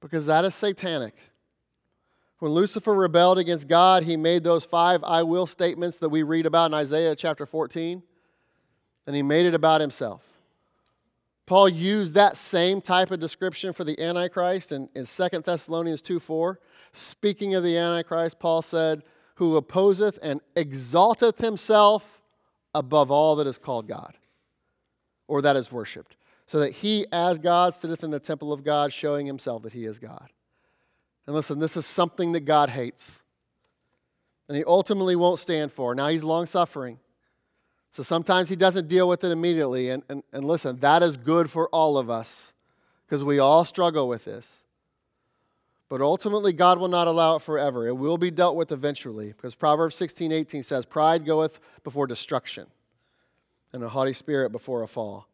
[0.00, 1.14] because that is satanic.
[2.38, 6.46] When Lucifer rebelled against God, he made those five I will statements that we read
[6.46, 8.02] about in Isaiah chapter 14,
[9.06, 10.24] and he made it about himself.
[11.50, 16.20] Paul used that same type of description for the Antichrist in, in 2 Thessalonians 2
[16.20, 16.60] 4.
[16.92, 19.02] Speaking of the Antichrist, Paul said,
[19.34, 22.22] Who opposeth and exalteth himself
[22.72, 24.16] above all that is called God
[25.26, 26.16] or that is worshiped,
[26.50, 29.84] so that he, as God, sitteth in the temple of God, showing himself that he
[29.84, 30.30] is God.
[31.24, 33.22] And listen, this is something that God hates.
[34.48, 35.94] And he ultimately won't stand for.
[35.94, 36.98] Now he's long suffering.
[37.92, 39.90] So sometimes he doesn't deal with it immediately.
[39.90, 42.52] And, and, and listen, that is good for all of us
[43.06, 44.64] because we all struggle with this.
[45.88, 47.86] But ultimately, God will not allow it forever.
[47.86, 52.66] It will be dealt with eventually because Proverbs 16 18 says, Pride goeth before destruction,
[53.72, 55.29] and a haughty spirit before a fall.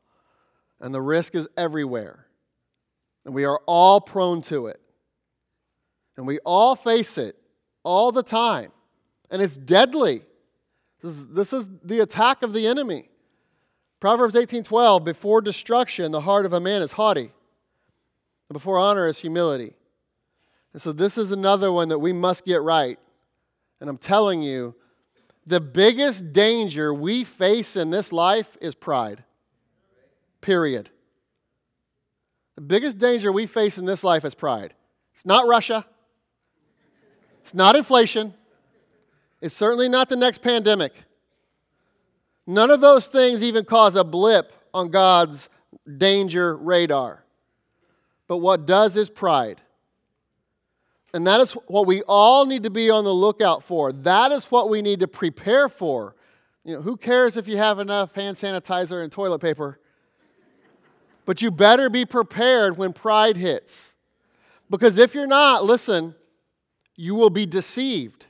[0.81, 2.27] And the risk is everywhere.
[3.25, 4.81] And we are all prone to it.
[6.17, 7.37] And we all face it
[7.83, 8.73] all the time.
[9.31, 10.23] And it's deadly.
[11.03, 13.09] This is, this is the attack of the enemy.
[14.01, 17.33] Proverbs 18:12, before destruction, the heart of a man is haughty.
[18.49, 19.75] And before honor is humility.
[20.73, 22.99] And so this is another one that we must get right.
[23.81, 24.75] And I'm telling you,
[25.47, 29.25] the biggest danger we face in this life is pride.
[30.47, 30.91] Period.
[32.55, 34.75] The biggest danger we face in this life is pride.
[35.13, 35.85] It's not Russia.
[37.41, 38.33] It's not inflation.
[39.41, 41.03] It's certainly not the next pandemic.
[42.47, 45.49] None of those things even cause a blip on God's
[45.99, 47.25] danger radar.
[48.29, 49.61] But what does is pride.
[51.13, 53.91] And that is what we all need to be on the lookout for.
[53.91, 56.15] That is what we need to prepare for.
[56.63, 59.81] You know, who cares if you have enough hand sanitizer and toilet paper?
[61.27, 63.95] But you better be prepared when pride hits.
[64.71, 66.15] Because if you're not, listen,
[66.97, 68.27] you will be deceived.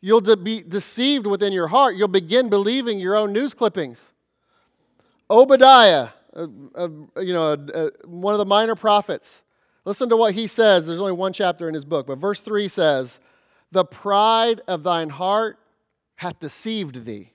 [0.00, 1.96] You'll de- be deceived within your heart.
[1.96, 4.12] You'll begin believing your own news clippings.
[5.30, 6.88] Obadiah, uh, uh,
[7.20, 9.42] you know, uh, one of the minor prophets,
[9.84, 10.86] listen to what he says.
[10.86, 13.20] There's only one chapter in his book, but verse 3 says,
[13.72, 15.58] The pride of thine heart
[16.16, 17.32] hath deceived thee.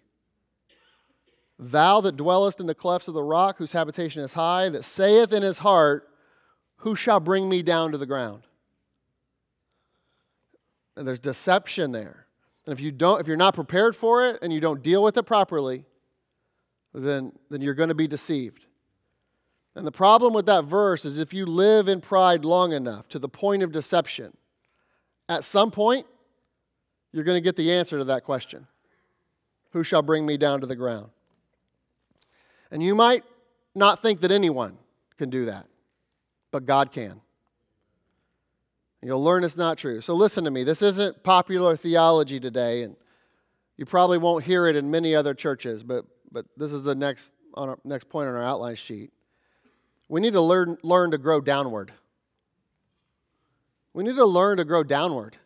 [1.59, 5.31] Thou that dwellest in the clefts of the rock, whose habitation is high, that saith
[5.31, 6.09] in his heart,
[6.77, 8.43] Who shall bring me down to the ground?
[10.95, 12.27] And there's deception there.
[12.65, 15.17] And if you don't, if you're not prepared for it and you don't deal with
[15.17, 15.85] it properly,
[16.93, 18.65] then, then you're going to be deceived.
[19.75, 23.19] And the problem with that verse is if you live in pride long enough to
[23.19, 24.37] the point of deception,
[25.27, 26.05] at some point,
[27.11, 28.67] you're going to get the answer to that question
[29.71, 31.09] Who shall bring me down to the ground?
[32.73, 33.23] And you might
[33.75, 34.79] not think that anyone
[35.17, 35.67] can do that,
[36.49, 37.21] but God can.
[39.03, 40.01] You'll learn it's not true.
[40.01, 40.63] So listen to me.
[40.63, 42.95] This isn't popular theology today, and
[43.77, 47.33] you probably won't hear it in many other churches, but, but this is the next,
[47.53, 49.11] on our, next point on our outline sheet.
[50.09, 51.93] We need to learn, learn to grow downward.
[53.93, 55.37] We need to learn to grow downward.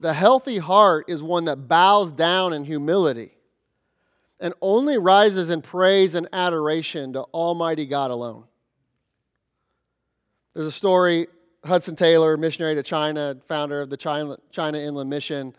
[0.00, 3.33] The healthy heart is one that bows down in humility
[4.40, 8.44] and only rises in praise and adoration to Almighty God alone.
[10.54, 11.26] There's a story
[11.64, 15.54] Hudson Taylor, missionary to China, founder of the China, Inland Mission,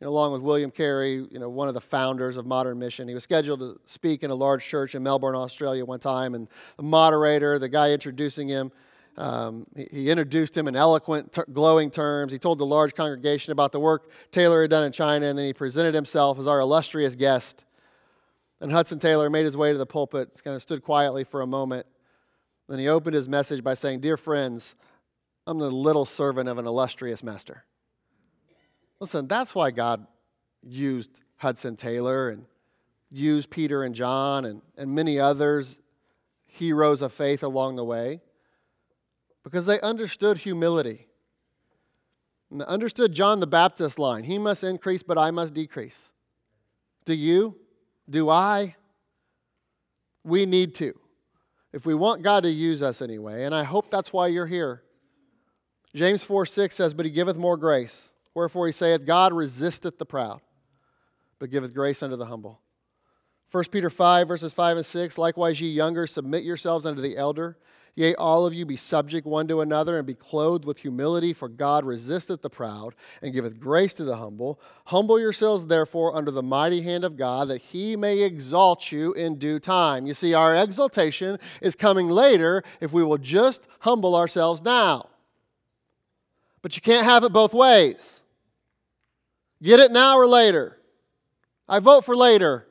[0.00, 3.06] along with William Carey, you know, one of the founders of modern mission.
[3.06, 6.48] He was scheduled to speak in a large church in Melbourne, Australia, one time, and
[6.76, 8.72] the moderator, the guy introducing him,
[9.18, 12.32] um, he, introduced him in eloquent, glowing terms.
[12.32, 15.44] He told the large congregation about the work Taylor had done in China, and then
[15.44, 17.64] he presented himself as our illustrious guest.
[18.62, 21.46] And Hudson Taylor made his way to the pulpit, kind of stood quietly for a
[21.48, 21.84] moment.
[22.68, 24.76] Then he opened his message by saying, Dear friends,
[25.48, 27.64] I'm the little servant of an illustrious master.
[29.00, 30.06] Listen, that's why God
[30.62, 32.44] used Hudson Taylor and
[33.10, 35.80] used Peter and John and, and many others,
[36.46, 38.20] heroes of faith along the way,
[39.42, 41.08] because they understood humility.
[42.48, 46.12] And understood John the Baptist line He must increase, but I must decrease.
[47.04, 47.56] Do you?
[48.12, 48.76] Do I?
[50.22, 50.92] We need to.
[51.72, 54.82] If we want God to use us anyway, and I hope that's why you're here.
[55.94, 58.12] James 4 6 says, But he giveth more grace.
[58.34, 60.42] Wherefore he saith, God resisteth the proud,
[61.38, 62.60] but giveth grace unto the humble.
[63.52, 67.58] 1 Peter 5, verses 5 and 6 Likewise, ye younger, submit yourselves unto the elder.
[67.94, 71.50] Yea, all of you be subject one to another, and be clothed with humility, for
[71.50, 74.58] God resisteth the proud, and giveth grace to the humble.
[74.86, 79.36] Humble yourselves, therefore, under the mighty hand of God, that he may exalt you in
[79.36, 80.06] due time.
[80.06, 85.10] You see, our exaltation is coming later if we will just humble ourselves now.
[86.62, 88.22] But you can't have it both ways.
[89.62, 90.78] Get it now or later.
[91.68, 92.66] I vote for later.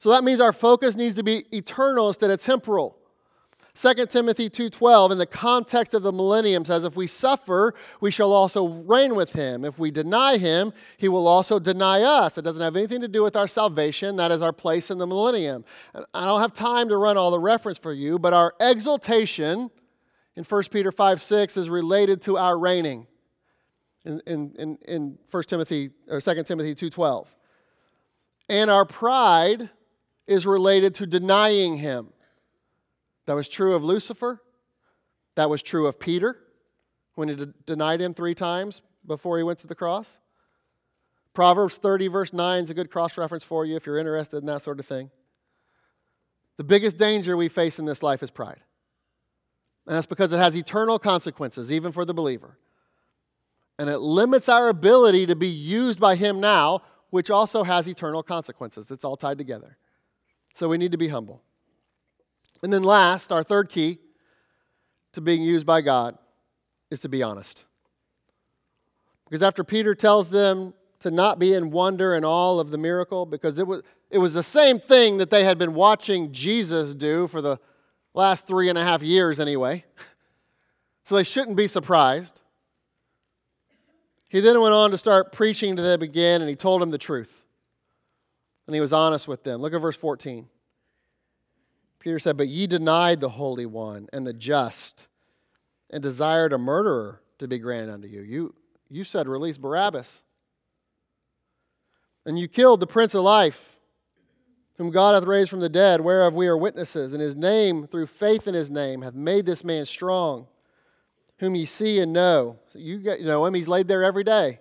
[0.00, 2.96] So that means our focus needs to be eternal instead of temporal.
[3.74, 8.32] 2 Timothy 2:12 in the context of the millennium says if we suffer we shall
[8.32, 12.64] also reign with him if we deny him he will also deny us it doesn't
[12.64, 15.64] have anything to do with our salvation that is our place in the millennium
[16.12, 19.70] I don't have time to run all the reference for you but our exaltation
[20.34, 23.06] in 1 Peter 5 6 is related to our reigning
[24.04, 27.26] in, in, in, 1 Timothy or 2 Timothy 2.12.
[28.48, 29.68] And our pride
[30.26, 32.12] is related to denying him.
[33.26, 34.42] That was true of Lucifer.
[35.36, 36.36] That was true of Peter
[37.14, 40.18] when he de- denied him three times before he went to the cross.
[41.32, 44.46] Proverbs 30, verse 9 is a good cross reference for you if you're interested in
[44.46, 45.10] that sort of thing.
[46.56, 48.60] The biggest danger we face in this life is pride.
[49.86, 52.58] And that's because it has eternal consequences, even for the believer.
[53.78, 58.22] And it limits our ability to be used by Him now, which also has eternal
[58.22, 58.90] consequences.
[58.90, 59.78] It's all tied together.
[60.60, 61.40] So we need to be humble.
[62.62, 63.96] And then, last, our third key
[65.14, 66.18] to being used by God
[66.90, 67.64] is to be honest.
[69.24, 73.24] Because after Peter tells them to not be in wonder and all of the miracle,
[73.24, 73.80] because it was,
[74.10, 77.58] it was the same thing that they had been watching Jesus do for the
[78.12, 79.82] last three and a half years anyway.
[81.04, 82.40] So they shouldn't be surprised.
[84.28, 86.98] He then went on to start preaching to them again, and he told them the
[86.98, 87.40] truth.
[88.70, 89.60] And he was honest with them.
[89.60, 90.46] Look at verse 14.
[91.98, 95.08] Peter said, But ye denied the Holy One and the just,
[95.90, 98.20] and desired a murderer to be granted unto you.
[98.20, 98.54] You,
[98.88, 100.22] you said, Release Barabbas.
[102.24, 103.76] And you killed the Prince of Life
[104.76, 108.06] whom God hath raised from the dead, whereof we are witnesses, and his name, through
[108.06, 110.46] faith in his name, hath made this man strong,
[111.40, 112.60] whom ye see and know.
[112.72, 114.60] So you know him, he's laid there every day.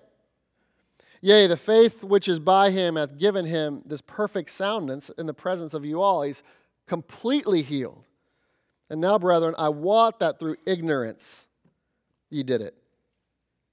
[1.21, 5.33] Yea, the faith which is by him hath given him this perfect soundness in the
[5.33, 6.21] presence of you all.
[6.21, 6.43] He's
[6.87, 8.05] completely healed.
[8.89, 11.47] And now, brethren, I wot that through ignorance
[12.29, 12.75] ye did it,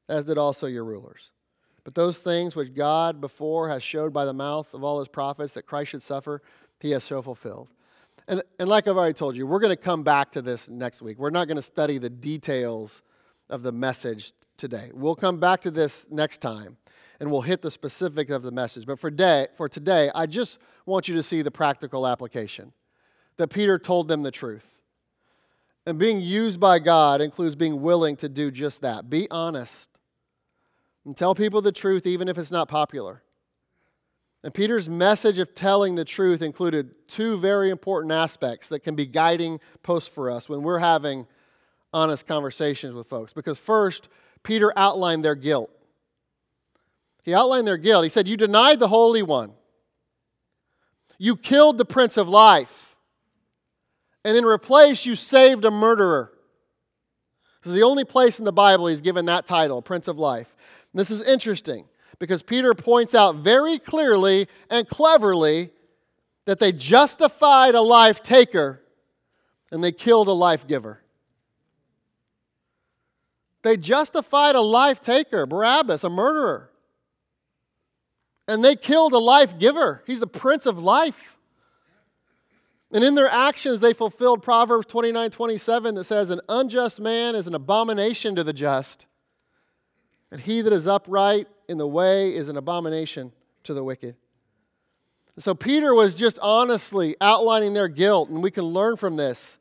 [0.09, 1.31] as did also your rulers.
[1.85, 5.55] But those things which God before has showed by the mouth of all his prophets
[5.55, 6.43] that Christ should suffer,
[6.81, 7.71] he has so fulfilled.
[8.29, 11.01] And, and like I've already told you, we're going to come back to this next
[11.01, 11.19] week.
[11.19, 13.03] We're not going to study the details
[13.49, 14.91] of the message today.
[14.93, 16.77] We'll come back to this next time
[17.21, 18.87] and we'll hit the specifics of the message.
[18.87, 22.73] But for, day, for today, I just want you to see the practical application
[23.37, 24.79] that Peter told them the truth.
[25.87, 29.09] And being used by God includes being willing to do just that.
[29.09, 29.91] Be honest
[31.05, 33.23] and tell people the truth even if it's not popular.
[34.43, 39.07] And Peter's message of telling the truth included two very important aspects that can be
[39.07, 41.27] guiding posts for us when we're having
[41.93, 43.33] honest conversations with folks.
[43.33, 44.09] Because first,
[44.43, 45.71] Peter outlined their guilt.
[47.27, 48.05] He outlined their guilt.
[48.05, 49.53] He said, You denied the Holy One,
[51.19, 52.97] you killed the Prince of Life,
[54.25, 56.33] and in replace, you saved a murderer.
[57.63, 60.55] This is the only place in the Bible he's given that title, Prince of Life.
[60.95, 61.87] This is interesting
[62.21, 65.71] because Peter points out very clearly and cleverly
[66.45, 68.83] that they justified a life taker
[69.73, 71.03] and they killed a life giver.
[73.63, 76.71] They justified a life taker, Barabbas, a murderer.
[78.49, 80.03] And they killed a life giver.
[80.07, 81.37] He's the prince of life.
[82.93, 87.47] And in their actions, they fulfilled Proverbs 29 27 that says, An unjust man is
[87.47, 89.07] an abomination to the just
[90.31, 93.33] and he that is upright in the way is an abomination
[93.65, 94.17] to the wicked.
[95.39, 99.59] So Peter was just honestly outlining their guilt, and we can learn from this.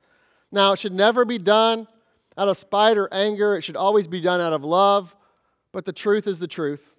[0.52, 1.88] Now, it should never be done
[2.38, 5.16] out of spite or anger, it should always be done out of love,
[5.72, 6.95] but the truth is the truth.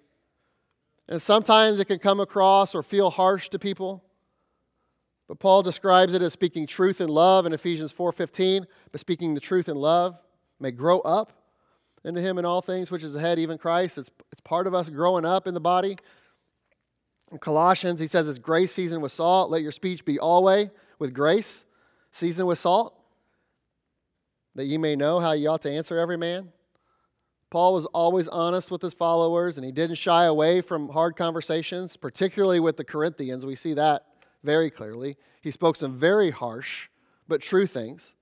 [1.09, 4.03] And sometimes it can come across or feel harsh to people.
[5.27, 9.39] But Paul describes it as speaking truth in love in Ephesians 4:15, but speaking the
[9.39, 10.17] truth in love
[10.59, 11.33] may grow up
[12.03, 13.97] into him in all things, which is ahead, even Christ.
[13.97, 15.97] It's, it's part of us growing up in the body.
[17.31, 19.51] In Colossians, he says it's grace seasoned with salt.
[19.51, 21.65] Let your speech be always with grace,
[22.11, 22.97] seasoned with salt,
[24.55, 26.53] that ye may know how ye ought to answer every man.
[27.49, 31.95] Paul was always honest with his followers, and he didn't shy away from hard conversations,
[31.95, 33.45] particularly with the Corinthians.
[33.45, 34.05] We see that
[34.43, 35.17] very clearly.
[35.41, 36.89] He spoke some very harsh
[37.27, 38.15] but true things,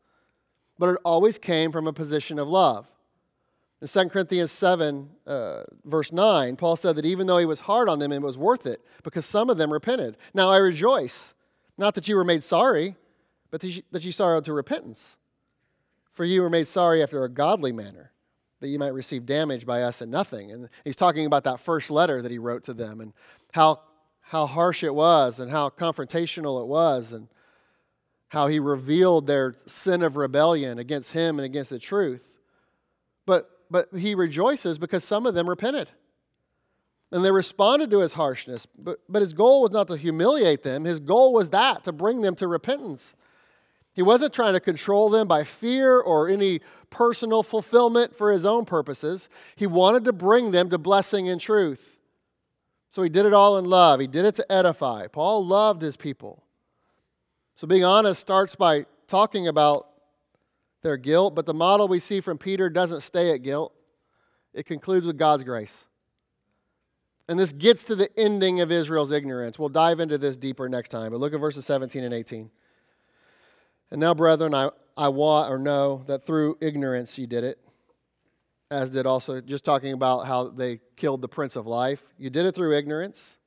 [0.78, 2.92] but it always came from a position of love.
[3.82, 7.90] In 2 Corinthians 7, uh, verse 9, Paul said that even though he was hard
[7.90, 10.18] on them, it was worth it because some of them repented.
[10.34, 11.34] Now I rejoice,
[11.78, 12.96] not that you were made sorry,
[13.52, 15.18] but that you, that you sorrowed to repentance.
[16.12, 18.12] For you were made sorry after a godly manner,
[18.62, 20.52] that you might receive damage by us and nothing.
[20.52, 23.14] And he's talking about that first letter that he wrote to them and
[23.54, 23.82] how,
[24.22, 27.28] how harsh it was and how confrontational it was and
[28.30, 32.40] how he revealed their sin of rebellion against him and against the truth.
[33.26, 35.90] But but he rejoices because some of them repented.
[37.12, 38.66] And they responded to his harshness.
[38.78, 42.22] But, but his goal was not to humiliate them, his goal was that, to bring
[42.22, 43.16] them to repentance.
[43.96, 48.66] He wasn't trying to control them by fear or any personal fulfillment for his own
[48.66, 49.30] purposes.
[49.56, 51.98] He wanted to bring them to blessing and truth.
[52.92, 54.02] So he did it all in love.
[54.02, 55.08] He did it to edify.
[55.08, 56.44] Paul loved his people.
[57.56, 59.88] So being honest starts by talking about
[60.82, 63.74] their guilt, but the model we see from Peter doesn't stay at guilt.
[64.54, 65.88] It concludes with God's grace.
[67.30, 69.58] And this gets to the ending of Israel's ignorance.
[69.58, 72.52] We'll dive into this deeper next time, but look at verses 17 and 18.
[73.92, 77.60] And now, brethren, I, I wot or know that through ignorance you did it,
[78.72, 82.02] as did also, just talking about how they killed the Prince of Life.
[82.18, 83.38] You did it through ignorance,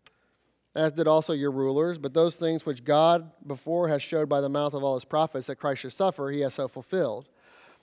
[0.77, 1.99] as did also your rulers.
[1.99, 5.49] But those things which God before has showed by the mouth of all his prophets
[5.49, 7.29] that Christ should suffer, he has so fulfilled.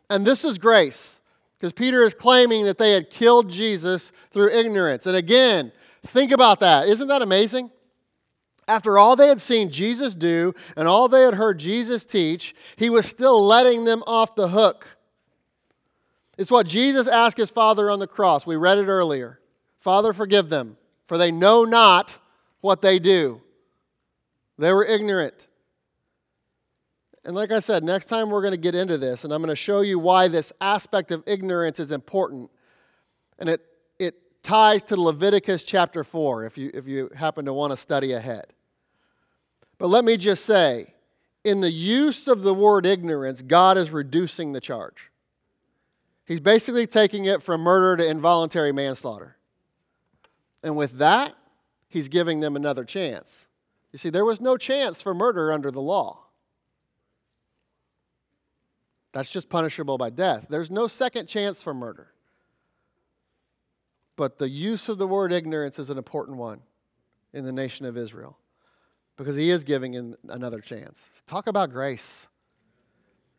[0.10, 1.20] And this is grace,
[1.54, 5.06] because Peter is claiming that they had killed Jesus through ignorance.
[5.06, 6.88] And again, think about that.
[6.88, 7.70] Isn't that amazing?
[8.68, 12.90] After all they had seen Jesus do and all they had heard Jesus teach, he
[12.90, 14.98] was still letting them off the hook.
[16.38, 18.46] It's what Jesus asked his Father on the cross.
[18.46, 19.40] We read it earlier.
[19.78, 22.18] Father, forgive them, for they know not
[22.62, 23.42] what they do.
[24.58, 25.48] They were ignorant.
[27.24, 29.50] And like I said, next time we're going to get into this, and I'm going
[29.50, 32.52] to show you why this aspect of ignorance is important.
[33.40, 33.62] And it,
[34.00, 38.14] it ties to Leviticus chapter 4, if you, if you happen to want to study
[38.14, 38.55] ahead.
[39.78, 40.94] But let me just say,
[41.44, 45.12] in the use of the word ignorance, God is reducing the charge.
[46.26, 49.38] He's basically taking it from murder to involuntary manslaughter.
[50.64, 51.36] And with that,
[51.88, 53.46] he's giving them another chance.
[53.92, 56.22] You see, there was no chance for murder under the law.
[59.12, 60.48] That's just punishable by death.
[60.50, 62.12] There's no second chance for murder.
[64.16, 66.62] But the use of the word ignorance is an important one
[67.34, 68.38] in the nation of Israel
[69.18, 71.10] because he is giving in another chance.
[71.26, 72.28] Talk about grace.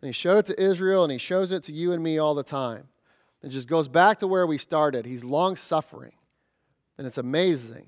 [0.00, 2.34] And he showed it to Israel and he shows it to you and me all
[2.34, 2.88] the time.
[3.42, 5.06] It just goes back to where we started.
[5.06, 6.14] He's long suffering,
[6.98, 7.86] and it's amazing.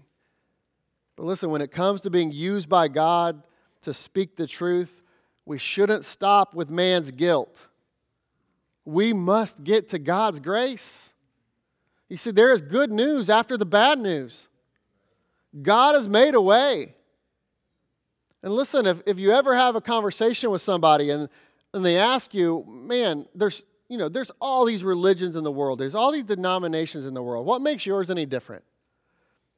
[1.17, 3.43] But listen, when it comes to being used by God
[3.83, 5.03] to speak the truth,
[5.45, 7.67] we shouldn't stop with man's guilt.
[8.85, 11.13] We must get to God's grace.
[12.09, 14.49] You see, there is good news after the bad news.
[15.61, 16.95] God has made a way.
[18.43, 21.29] And listen, if, if you ever have a conversation with somebody and,
[21.75, 25.79] and they ask you, man, there's, you know, there's all these religions in the world,
[25.79, 27.47] there's all these denominations in the world.
[27.47, 28.65] What makes yours any different?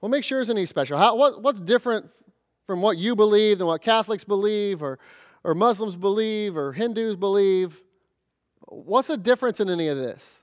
[0.01, 0.97] What makes yours any special?
[0.97, 2.11] How, what, what's different
[2.67, 4.99] from what you believe than what Catholics believe or,
[5.45, 7.83] or Muslims believe or Hindus believe?
[8.63, 10.43] What's the difference in any of this?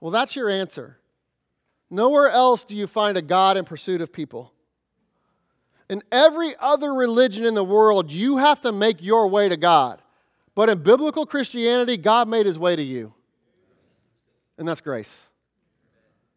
[0.00, 0.96] Well, that's your answer.
[1.90, 4.52] Nowhere else do you find a God in pursuit of people.
[5.90, 10.00] In every other religion in the world, you have to make your way to God.
[10.54, 13.12] But in biblical Christianity, God made his way to you.
[14.56, 15.28] And that's grace.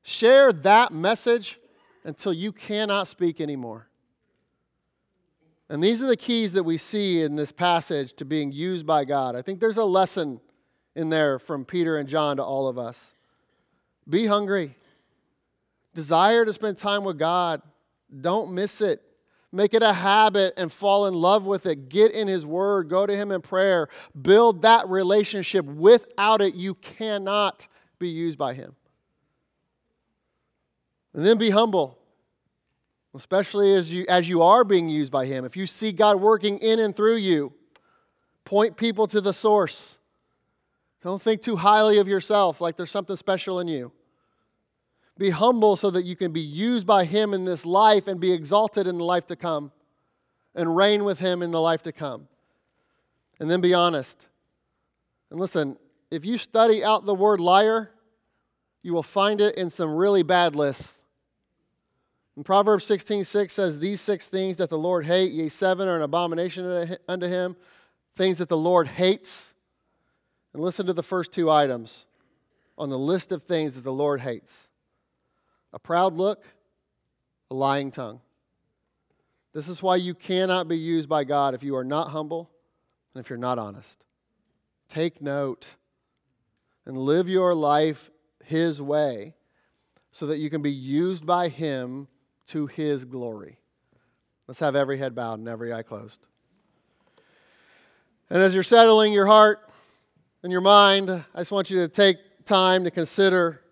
[0.01, 1.59] Share that message
[2.03, 3.87] until you cannot speak anymore.
[5.69, 9.05] And these are the keys that we see in this passage to being used by
[9.05, 9.35] God.
[9.35, 10.41] I think there's a lesson
[10.95, 13.13] in there from Peter and John to all of us.
[14.09, 14.77] Be hungry.
[15.93, 17.61] Desire to spend time with God.
[18.19, 19.03] Don't miss it.
[19.55, 21.87] Make it a habit and fall in love with it.
[21.87, 22.89] Get in His Word.
[22.89, 23.87] Go to Him in prayer.
[24.19, 25.63] Build that relationship.
[25.65, 27.67] Without it, you cannot
[27.99, 28.75] be used by Him.
[31.13, 31.99] And then be humble.
[33.15, 35.45] especially as you, as you are being used by Him.
[35.45, 37.53] If you see God working in and through you,
[38.45, 39.99] point people to the source.
[41.03, 43.91] Don't think too highly of yourself like there's something special in you.
[45.17, 48.33] Be humble so that you can be used by Him in this life and be
[48.33, 49.71] exalted in the life to come
[50.55, 52.27] and reign with Him in the life to come.
[53.39, 54.27] And then be honest.
[55.29, 55.77] And listen,
[56.09, 57.91] if you study out the word liar,
[58.81, 61.03] you will find it in some really bad lists.
[62.35, 65.95] And Proverbs 16, 6 says, These six things that the Lord hate, ye seven are
[65.95, 67.55] an abomination unto him,
[68.15, 69.53] things that the Lord hates.
[70.53, 72.05] And listen to the first two items
[72.77, 74.71] on the list of things that the Lord hates
[75.73, 76.45] a proud look,
[77.51, 78.21] a lying tongue.
[79.53, 82.49] This is why you cannot be used by God if you are not humble
[83.13, 84.05] and if you're not honest.
[84.87, 85.75] Take note
[86.85, 88.09] and live your life
[88.45, 89.35] His way
[90.11, 92.07] so that you can be used by Him
[92.47, 93.57] to His glory.
[94.47, 96.25] Let's have every head bowed and every eye closed.
[98.29, 99.69] And as you're settling your heart
[100.41, 103.62] and your mind, I just want you to take time to consider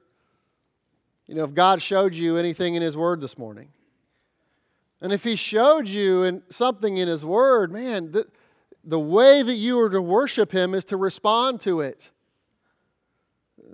[1.32, 3.70] you know, if God showed you anything in His Word this morning.
[5.00, 8.28] And if He showed you in something in His Word, man, the,
[8.84, 12.12] the way that you are to worship Him is to respond to it.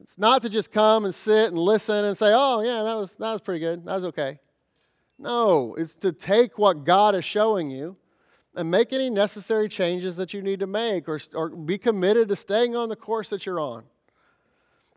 [0.03, 3.16] It's not to just come and sit and listen and say, oh, yeah, that was,
[3.16, 3.84] that was pretty good.
[3.86, 4.38] That was okay.
[5.18, 7.97] No, it's to take what God is showing you
[8.55, 12.36] and make any necessary changes that you need to make or, or be committed to
[12.36, 13.86] staying on the course that you're on.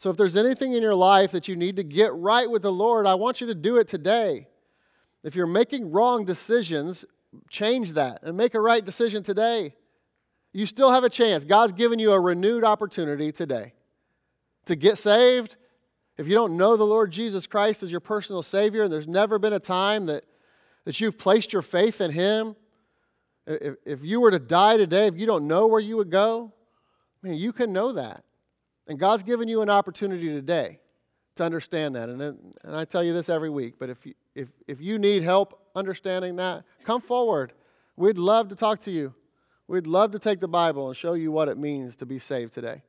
[0.00, 2.72] So if there's anything in your life that you need to get right with the
[2.72, 4.48] Lord, I want you to do it today.
[5.22, 7.04] If you're making wrong decisions,
[7.50, 9.74] change that and make a right decision today.
[10.54, 11.44] You still have a chance.
[11.44, 13.74] God's given you a renewed opportunity today
[14.64, 15.56] to get saved.
[16.16, 19.38] If you don't know the Lord Jesus Christ as your personal Savior, and there's never
[19.38, 20.24] been a time that,
[20.86, 22.56] that you've placed your faith in Him,
[23.46, 26.54] if, if you were to die today, if you don't know where you would go,
[27.22, 28.24] man, you can know that.
[28.90, 30.80] And God's given you an opportunity today
[31.36, 32.08] to understand that.
[32.08, 35.22] And, and I tell you this every week, but if you, if, if you need
[35.22, 37.52] help understanding that, come forward.
[37.96, 39.14] We'd love to talk to you.
[39.68, 42.52] We'd love to take the Bible and show you what it means to be saved
[42.52, 42.82] today.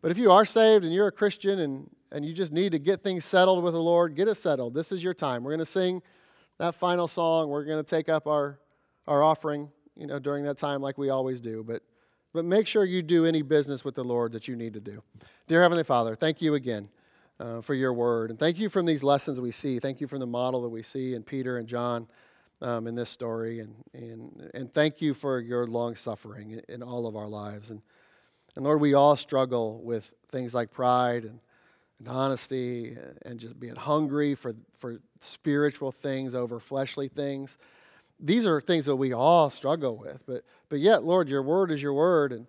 [0.00, 2.78] But if you are saved and you're a Christian and, and you just need to
[2.78, 4.72] get things settled with the Lord, get it settled.
[4.72, 5.44] This is your time.
[5.44, 6.00] We're going to sing
[6.56, 7.50] that final song.
[7.50, 8.60] We're going to take up our,
[9.06, 11.62] our offering, you know, during that time like we always do.
[11.62, 11.82] But
[12.32, 15.02] but make sure you do any business with the Lord that you need to do.
[15.46, 16.88] Dear Heavenly Father, thank you again
[17.38, 18.30] uh, for your word.
[18.30, 19.78] And thank you from these lessons we see.
[19.78, 22.06] Thank you from the model that we see in Peter and John
[22.60, 23.60] um, in this story.
[23.60, 27.70] And, and, and thank you for your long suffering in, in all of our lives.
[27.70, 27.82] And,
[28.56, 31.40] and Lord, we all struggle with things like pride and,
[31.98, 37.58] and honesty and just being hungry for, for spiritual things over fleshly things
[38.22, 40.24] these are things that we all struggle with.
[40.26, 42.32] But, but yet, Lord, your word is your word.
[42.32, 42.46] And,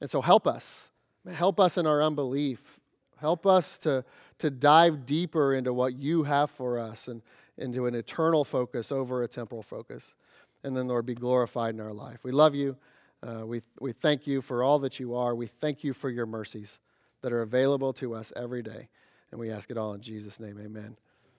[0.00, 0.90] and so help us.
[1.32, 2.78] Help us in our unbelief.
[3.18, 4.04] Help us to,
[4.38, 7.22] to dive deeper into what you have for us and
[7.56, 10.14] into an eternal focus over a temporal focus.
[10.62, 12.18] And then, Lord, be glorified in our life.
[12.22, 12.76] We love you.
[13.22, 15.34] Uh, we, we thank you for all that you are.
[15.34, 16.80] We thank you for your mercies
[17.22, 18.88] that are available to us every day.
[19.30, 20.58] And we ask it all in Jesus' name.
[20.60, 20.96] Amen.